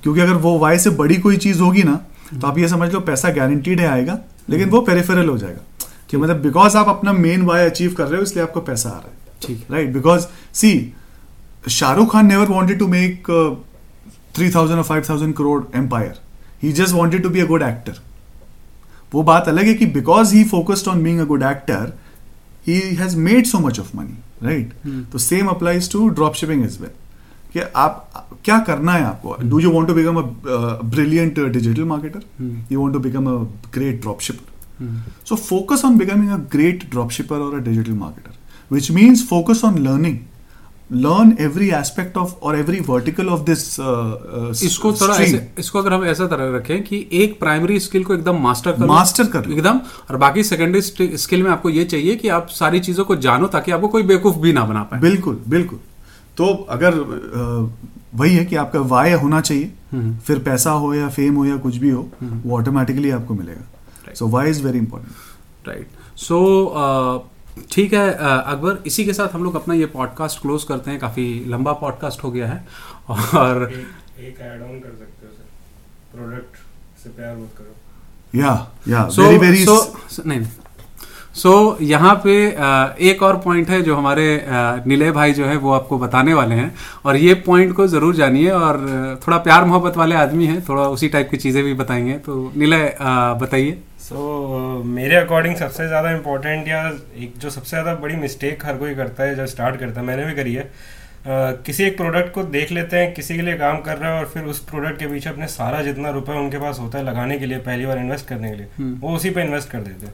क्योंकि 0.03 0.21
अगर 0.21 0.35
वो 0.35 0.59
वाई 0.59 0.79
से 0.79 0.91
बड़ी 0.93 1.17
कोई 1.19 1.37
चीज़ 1.37 1.61
होगी 1.61 1.83
ना 1.83 1.95
तो 2.33 2.47
आप 2.47 2.59
ये 2.59 2.69
समझ 2.69 2.93
लो 2.93 3.01
पैसा 3.03 3.31
गारंटीड 3.33 3.81
है 3.81 3.87
आएगा 3.87 4.19
लेकिन 4.51 4.71
वो 4.71 4.81
पेरिफेरल 4.83 5.29
हो 5.29 5.39
जाएगा। 5.39 5.89
कि 6.11 6.17
मतलब 6.17 6.41
बिकॉज़ 6.43 6.77
आप 6.77 6.89
अपना 6.89 7.13
मेन 7.13 7.43
वाई 7.43 7.65
अचीव 7.65 7.95
कर 7.95 8.07
रहे 8.07 8.17
हो 8.17 8.23
इसलिए 8.23 8.43
आपको 8.45 8.61
पैसा 8.63 8.89
आ 8.89 8.93
रहा 8.93 9.01
है। 9.01 9.16
ठीक 9.43 9.67
right 9.71 9.93
because 9.93 10.27
see 10.55 10.71
Shahrukh 11.69 12.13
Khan 12.13 12.27
never 12.27 12.49
wanted 12.49 12.79
to 12.79 12.87
make 12.89 13.31
three 14.37 14.51
thousand 14.51 14.79
और 14.79 14.85
five 14.85 15.05
thousand 15.09 15.35
crore 15.35 15.63
empire 15.77 16.21
he 16.63 16.73
just 16.73 16.95
wanted 16.95 17.23
to 17.23 17.29
be 17.31 17.41
a 17.41 17.47
good 17.47 17.63
actor 17.63 18.01
वो 19.13 19.23
बात 19.23 19.49
अलग 19.49 19.67
है 19.67 19.75
कि 19.75 19.87
because 19.93 20.35
he 20.35 20.45
focused 20.45 20.89
on 20.89 21.03
being 21.03 21.21
a 21.21 21.25
good 21.25 21.43
actor 21.43 21.93
he 22.67 22.81
has 22.97 23.17
made 23.19 23.47
so 23.47 23.59
much 23.59 23.81
of 23.81 23.97
money 23.97 24.47
right 24.47 24.73
तो 25.13 25.19
same 25.19 25.47
applies 25.49 25.91
to 25.93 26.09
drop 26.11 26.35
shipping 26.35 26.65
as 26.65 26.81
well 26.81 26.91
कि 27.53 27.61
आप 27.77 28.03
क्या 28.45 28.59
करना 28.59 28.93
है 28.93 29.05
आपको? 29.05 29.37
Do 29.43 29.59
you 29.61 29.71
want 29.73 29.89
to 29.89 29.95
become 29.95 30.17
a 30.17 30.23
brilliant 30.85 31.39
digital 31.53 31.85
marketer 31.85 32.67
you 32.73 32.81
want 32.81 32.95
to 32.95 33.01
become 33.01 33.27
a 33.27 33.37
great 33.75 34.01
drop 34.01 34.21
shipper 34.21 34.55
so 35.29 35.37
focus 35.37 35.85
on 35.85 35.97
becoming 35.99 36.31
a 36.31 36.37
great 36.53 36.91
drop 36.91 37.11
shipper 37.11 37.37
और 37.39 37.55
a 37.55 37.63
digital 37.65 37.93
marketer 37.95 38.36
which 38.73 38.91
means 38.97 39.29
focus 39.33 39.65
on 39.65 39.75
learning. 39.79 40.17
Learn 40.95 41.31
every 41.37 41.69
aspect 41.71 42.17
of 42.17 42.29
or 42.47 42.53
every 42.57 42.81
vertical 42.91 43.29
of 43.29 43.41
this 43.47 43.63
uh, 43.81 44.11
uh, 44.39 44.51
s- 44.51 44.65
इसको 44.65 44.93
थोड़ा. 44.93 45.15
ऐसे 45.15 45.53
इसको 45.59 45.79
अगर 45.79 45.93
हम 45.93 46.05
ऐसा 46.05 46.27
तरह 46.27 46.57
रखें 46.57 46.85
कि 46.85 47.09
एक 47.13 47.41
प्राइमरी 47.41 47.81
स्किल 47.81 48.05
को 48.05 48.15
एकदम 48.15 48.37
मास्टर 48.37 48.73
कर। 48.73 48.87
Master 48.87 49.27
कर। 49.27 49.53
एकदम। 49.53 49.81
और 50.11 50.17
बाकी 50.17 50.43
सेकेंडरी 50.43 50.81
स्किल 51.17 51.43
में 51.43 51.51
आपको 51.51 51.71
ये 51.71 51.85
चाहिए 51.85 52.17
कि 52.17 52.29
आप 52.29 52.49
सारी 52.49 52.81
चीज़ों 52.81 53.05
को 53.05 53.17
जानो 53.17 53.47
ताकि 53.47 53.73
आपको 53.73 53.89
कोई 53.89 54.03
बेवकूफ़ 54.03 54.37
भी 54.37 54.53
ना 54.53 54.65
बना 54.65 54.83
पाए। 54.83 55.01
बिल्कुल 55.01 55.41
बिल्कुल। 55.49 55.79
तो 56.37 56.67
अगर 56.71 56.95
वही 58.15 58.35
है 58.35 58.45
कि 58.45 58.57
आपका 58.57 58.81
वाय 58.81 59.13
होना 59.13 59.41
चाहिए। 59.41 59.73
फिर 60.27 60.39
पैसा 60.39 60.71
हो 60.71 60.95
या 60.95 61.09
फेम 61.09 61.35
हो 61.35 61.45
या 61.45 61.57
कुछ 61.57 61.77
भी 61.77 61.91
हो 61.91 62.09
वो 62.23 62.59
ऑटोमेटिकली 62.59 63.11
आपको 63.11 63.35
मिलेगा। 63.35 64.15
So 64.15 64.29
why 64.29 64.51
is 64.51 64.63
very 64.63 64.79
important 64.79 65.13
right 65.69 65.89
so 66.17 66.37
ठीक 67.73 67.93
है 67.95 68.11
अकबर 68.13 68.83
इसी 68.87 69.05
के 69.05 69.13
साथ 69.13 69.35
हम 69.35 69.45
लोग 69.45 69.55
अपना 69.57 69.75
ये 69.75 69.87
पॉडकास्ट 69.95 70.41
क्लोज 70.41 70.65
करते 70.65 70.91
हैं। 70.91 70.99
काफ़ी 71.01 71.45
लंबा 71.49 71.73
पॉडकास्ट 71.81 72.25
हो 72.25 72.31
गया 72.31 72.47
है। 72.47 72.67
और 73.09 73.71
एक 73.71 74.21
एक 74.21 74.41
ऐड 74.41 74.63
ऑन 74.63 74.79
कर 74.79 74.97
सकते 74.99 75.27
हो 75.27 75.33
सर 75.33 76.17
प्रोडक्ट 76.17 77.03
से 77.03 77.11
प्यार 77.11 77.37
मत 77.37 77.51
करो। 77.59 78.41
या 78.41 78.53
या 78.89 79.09
सो 79.09 79.23
वेरी 79.23 79.39
वेरी 79.39 79.65
सो 79.65 80.23
नहीं 80.27 80.39
नहीं। 80.39 80.51
सो 81.35 81.77
यहाँ 81.81 82.15
पे 82.25 82.35
एक 83.09 83.23
और 83.23 83.37
पॉइंट 83.37 83.71
है 83.71 83.81
जो 83.83 83.97
हमारे 83.97 84.45
निलय 84.87 85.11
भाई 85.13 85.33
जो 85.33 85.47
है 85.47 85.57
वो 85.57 85.73
आपको 85.73 85.99
बताने 85.99 86.35
वाले 86.35 86.55
हैं। 86.55 86.75
और 87.05 87.17
ये 87.17 87.35
पॉइंट 87.47 87.75
को 87.77 87.87
ज़रूर 87.87 88.15
जानिए 88.17 88.51
और 88.51 88.79
थोड़ा 89.27 89.39
प्यार 89.39 89.65
मोहब्बत 89.65 89.97
वाले 89.97 90.15
आदमी 90.17 90.47
हैं 90.47 90.63
थोड़ा 90.69 90.89
उसी 90.89 91.09
टाइप 91.09 91.31
की 91.31 91.37
चीज़ें 91.37 91.63
भी 91.65 91.75
बताएँगे। 91.75 92.13
तो 92.19 92.53
निलय 92.57 92.97
बताइए। 93.43 93.79
सो 94.07 94.83
मेरे 94.87 95.15
अकॉर्डिंग 95.17 95.55
सबसे 95.57 95.87
ज़्यादा 95.89 96.11
इम्पोर्टेंट 96.11 96.69
या 96.69 96.81
एक 97.19 97.33
जो 97.39 97.51
सबसे 97.51 97.71
ज़्यादा 97.71 97.95
बड़ी 98.03 98.17
मिस्टेक 98.17 98.65
हर 98.67 98.77
कोई 98.79 98.95
करता 98.95 99.23
है 99.23 99.35
जब 99.37 99.47
स्टार्ट 99.47 99.79
करता 99.81 100.01
है 100.01 100.07
मैंने 100.07 100.25
भी 100.25 100.35
करी 100.35 100.53
है। 100.55 100.63
अ, 100.63 100.69
किसी 101.67 101.85
एक 101.85 101.97
प्रोडक्ट 101.97 102.33
को 102.35 102.43
देख 102.45 102.73
लेते 102.73 102.97
हैं 102.97 103.13
किसी 103.15 103.37
के 103.37 103.43
लिए 103.43 103.57
काम 103.59 103.81
कर 103.81 103.97
रहा 103.99 104.11
है 104.11 104.19
और 104.19 104.27
फिर 104.35 104.45
उस 104.45 104.59
प्रोडक्ट 104.65 104.99
के 104.99 105.07
पीछे 105.07 105.29
अपने 105.31 105.47
सारा 105.47 105.81
जितना 105.83 106.11
रुपए 106.11 106.33
उनके 106.35 106.59
पास 106.59 106.79
होता 106.81 106.99
है 106.99 107.05
लगाने 107.05 107.39
के 107.39 107.47
लिए 107.47 107.59
पहली 107.61 107.87
बार 107.87 107.99
इन्वेस्ट 107.99 108.27
करने 108.29 108.51
के 108.51 108.57
लिए 108.57 108.91
वो 109.01 109.15
उसी 109.17 109.31
पे 109.31 109.43
इन्वेस्ट 109.45 109.71
कर 109.71 109.79
देते 109.79 110.07
हैं। 110.07 110.13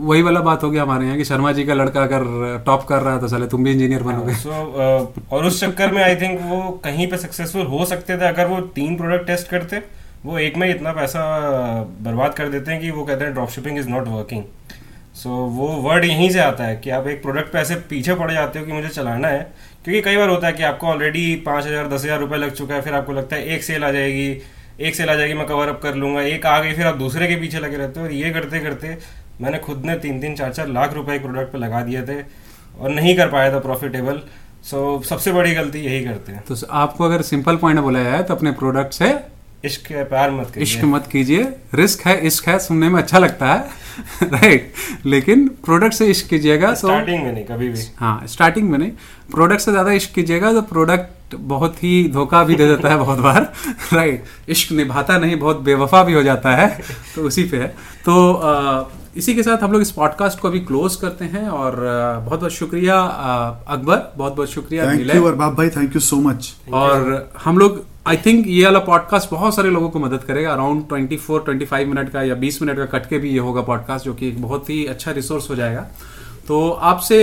वही 0.00 0.22
वाला 0.22 0.40
बात 0.40 0.62
हो 0.62 0.70
गया 0.70 0.82
हमारे 0.82 1.04
यहाँ 1.04 1.16
कि 1.18 1.24
शर्मा 1.24 1.52
जी 1.52 1.64
का 1.64 1.74
लड़का 1.74 2.02
अगर 2.02 2.26
टॉप 2.66 2.84
कर 2.88 3.02
रहा 3.02 3.14
है 3.14 3.20
तो 3.20 3.28
साले 3.28 3.46
तुम 3.46 3.64
भी 3.64 3.72
इंजीनियर 3.72 4.02
बनोगे। 4.02 4.34
सो 4.36 4.50
और 5.32 5.44
उस 5.44 5.60
चक्कर 5.60 5.92
में 5.92 6.02
आई 6.02 6.16
थिंक 6.16 6.40
वो 6.44 6.60
कहीं 6.84 7.06
पे 7.10 7.16
सक्सेसफुल 7.18 7.66
हो 7.66 7.84
सकते 7.84 8.16
थे 8.16 8.28
अगर 8.28 8.46
वो 8.46 8.60
तीन 8.76 8.96
प्रोडक्ट 8.96 9.26
टेस्ट 9.26 9.48
करते 9.48 9.82
वो 10.24 10.38
एक 10.38 10.56
में 10.56 10.68
इतना 10.68 10.92
पैसा 10.92 11.20
बर्बाद 12.00 12.34
कर 12.34 12.48
देते 12.48 12.72
हैं 12.72 12.80
कि 12.80 12.90
वो 12.90 13.04
कहते 13.04 13.24
हैं 13.24 13.32
drop 13.34 13.50
shipping 13.50 13.78
is 13.78 13.88
not 13.88 14.08
working 14.08 14.42
so 15.14 15.28
वो 15.30 15.68
वर्ड 15.82 16.04
यहीं 16.04 16.28
से 16.30 16.38
आता 16.38 16.64
है 16.64 16.76
कि 16.76 16.90
आप 16.90 17.06
एक 17.06 17.22
प्रोडक्ट 17.22 17.52
पे 17.52 17.58
ऐसे 17.58 17.74
पीछे 17.90 18.14
पड़ 18.14 18.30
जाते 18.32 18.58
हो 18.58 18.66
कि 18.66 18.72
मुझे 18.72 18.88
चलाना 18.88 19.28
है 19.28 19.40
क्योंकि 19.84 20.00
कई 20.00 20.16
बार 20.16 20.28
होता 20.28 20.46
है 20.46 20.52
कि 20.52 20.62
आपको 20.62 20.86
ऑलरेडी 20.86 21.34
पाँच 21.46 21.66
हज़ार 21.66 21.88
दस 21.88 22.04
हज़ार 22.04 22.18
रुपये 22.18 22.38
लग 22.38 22.50
चुका 22.50 22.74
है 22.74 22.80
फिर 22.80 22.94
आपको 22.94 23.12
लगता 23.12 23.36
है 23.36 23.54
एक 23.54 23.62
सेल 23.62 23.84
आ 23.84 23.90
जाएगी 23.90 24.26
एक 24.80 24.94
सेल 24.94 25.10
आ 25.10 25.14
जाएगी 25.14 25.34
मैं 25.34 25.46
कवर 25.46 25.68
अप 25.68 25.80
कर 25.82 25.94
लूँगा 25.94 26.22
एक 26.24 26.46
आ 26.46 26.58
गई 26.60 26.72
फिर 26.72 26.86
आप 26.86 26.96
दूसरे 26.96 27.28
के 27.28 27.36
पीछे 27.36 27.58
लगे 27.58 27.76
रहते 27.76 28.00
हो 28.00 28.06
और 28.06 28.12
ये 28.12 28.30
करते 28.30 28.60
करते 28.60 28.96
मैंने 29.40 29.58
खुद 29.58 29.84
ने 29.84 29.94
तीन 29.98 30.20
तीन 30.20 30.34
चार 30.34 30.52
चार 30.52 30.68
लाख 30.68 30.92
रुपए 30.92 31.14
एक 31.14 31.22
प्रोडक्ट 31.22 31.52
पर 31.52 31.58
लगा 31.58 31.80
दिए 31.80 32.02
थे 32.02 32.20
और 32.80 32.90
नहीं 32.90 33.16
कर 33.16 33.28
पाया 33.28 33.52
था 33.52 33.58
प्रॉफिटेबल 33.58 34.20
सो 34.64 34.98
so, 34.98 35.08
सबसे 35.08 35.32
बड़ी 35.32 35.54
गलती 35.54 35.78
यही 35.78 36.04
करते 36.04 36.32
हैं। 36.32 36.42
तो 36.48 36.56
आपको 36.74 37.04
अगर 37.04 37.22
सिंपल 37.22 37.56
पॉइंट 37.56 37.80
बोला 37.80 38.02
जाए 38.02 38.22
तो 38.22 38.34
अपने 38.34 38.52
प्रोडक्ट 38.52 38.92
से 38.92 39.12
इश्क 39.64 39.90
है 39.90 40.02
प्यार 40.04 40.30
मत 40.30 40.50
कीजिए। 40.54 40.62
इश्क 40.62 40.84
मत 40.84 41.08
कीजिए। 41.12 41.42
रिस्क 41.74 42.06
है 42.06 42.20
इश्क 42.26 42.48
है 42.48 42.58
सुनने 42.58 42.88
में 42.88 42.98
अच्छा 43.02 43.18
लगता 43.18 43.52
है। 43.54 43.86
राइट 44.32 44.72
लेकिन 45.06 45.46
प्रोडक्ट 45.64 45.94
से 45.94 46.06
इश्क 46.06 46.28
कीजिएगा 46.28 46.68
तो 46.70 46.74
स्टार्टिंग 46.76 47.24
में 47.24 47.32
नहीं 47.32 47.44
कभी 47.44 47.68
भी। 47.68 47.80
हाँ 47.96 48.26
स्टार्टिंग 48.26 48.70
में 48.70 48.78
नहीं। 48.78 48.90
प्रोडक्ट 49.32 49.60
से 49.60 49.70
ज़्यादा 49.70 49.92
इश्क 49.92 50.12
कीजिएगा 50.14 50.52
तो 50.52 50.62
प्रोडक्ट 50.62 51.34
बहुत 51.34 51.82
ही 51.84 51.92
धोखा 52.12 52.42
भी 52.44 52.54
दे 52.56 52.66
देता 52.68 52.88
है 52.88 52.96
बहुत 53.04 53.18
बार। 53.18 53.52
राइट 53.92 54.24
इश्क 54.48 54.72
निभाता 54.72 55.18
नहीं 55.18 55.36
बहुत 55.38 55.60
बेवफा 55.60 56.02
भी 56.04 56.12
हो 56.12 56.22
जाता 56.22 56.54
है। 56.56 56.68
तो 57.14 57.22
उसी 57.22 57.44
पे 57.44 57.56
है। 57.56 57.68
तो 58.04 58.32
अ, 58.32 58.90
इसी 59.16 59.34
के 59.34 59.42
साथ 59.42 59.62
हम 59.62 59.72
लोग 59.72 59.82
इस 59.82 59.90
पॉडकास्ट 59.90 60.38
को 60.40 60.48
अभी 60.48 60.60
क्लोज 60.60 60.96
करते 60.96 61.24
हैं 61.24 61.48
और 61.48 61.76
बहुत 62.26 62.40
बहुत 62.40 62.52
शुक्रिया 62.52 63.00
अकबर। 63.00 64.12
बहुत 64.16 64.36
बहुत 64.36 64.50
शुक्रिया 64.50 64.86
थैंक 64.86 65.14
यू 65.14 65.24
अरबाब 65.24 65.54
भाई। 65.54 65.68
थैंक 65.68 65.94
यू 65.94 66.00
सो 66.00 66.16
मच 66.16 66.54
और 66.72 67.30
हम 67.44 67.58
लोग 67.58 67.84
आई 68.08 68.16
थिंक 68.16 68.46
ये 68.48 68.64
वाला 68.64 68.78
पॉडकास्ट 68.78 69.30
बहुत 69.30 69.54
सारे 69.54 69.70
लोगों 69.70 69.88
को 69.90 69.98
मदद 69.98 70.22
करेगा। 70.24 70.52
अराउंड 70.52 70.84
24 70.84 71.38
25 71.38 71.86
मिनट 71.86 72.10
का 72.10 72.22
या 72.22 72.34
20 72.34 72.60
मिनट 72.62 72.76
का 72.76 72.84
कट 72.92 73.08
के 73.08 73.18
भी 73.18 73.30
ये 73.30 73.38
होगा 73.38 73.62
पॉडकास्ट 73.62 74.04
जो 74.04 74.14
कि 74.14 74.28
एक 74.28 74.40
बहुत 74.42 74.70
ही 74.70 74.84
अच्छा 74.86 75.12
रिसोर्स 75.12 75.48
हो 75.50 75.54
जाएगा। 75.54 75.80
तो 76.48 76.68
आपसे 76.90 77.18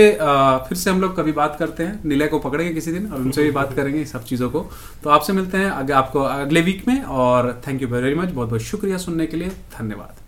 फिर 0.68 0.78
से 0.78 0.90
हम 0.90 1.00
लोग 1.00 1.16
कभी 1.16 1.32
बात 1.32 1.56
करते 1.58 1.82
हैं। 1.82 2.00
नीलय 2.04 2.26
को 2.26 2.38
पकड़ेंगे 2.38 2.72
किसी 2.74 2.92
दिन, 2.92 3.10
और 3.12 3.20
उनसे 3.20 3.44
भी 3.44 3.50
बात 3.50 3.72
करेंगे 3.76 4.04
सब 4.04 4.24
चीज़ों 4.24 4.50
को। 4.50 4.60
तो 5.04 5.10
आपसे 5.10 5.32
मिलते 5.32 5.58
हैं 5.58 5.92
आपको 5.92 6.20
अगले 6.20 6.60
वीक 6.60 6.86
में, 6.88 7.02
और 7.02 7.52
थैंक 7.66 7.82
यू 7.82 7.88
वेरी 7.88 8.14
मच 8.14 8.28
बहुत 8.28 8.48
बहुत 8.48 8.62
शुक्रिया 8.62 8.98
सुनने 8.98 9.26
के 9.26 9.36
लिए। 9.36 9.48
धन्यवाद। 9.78 10.25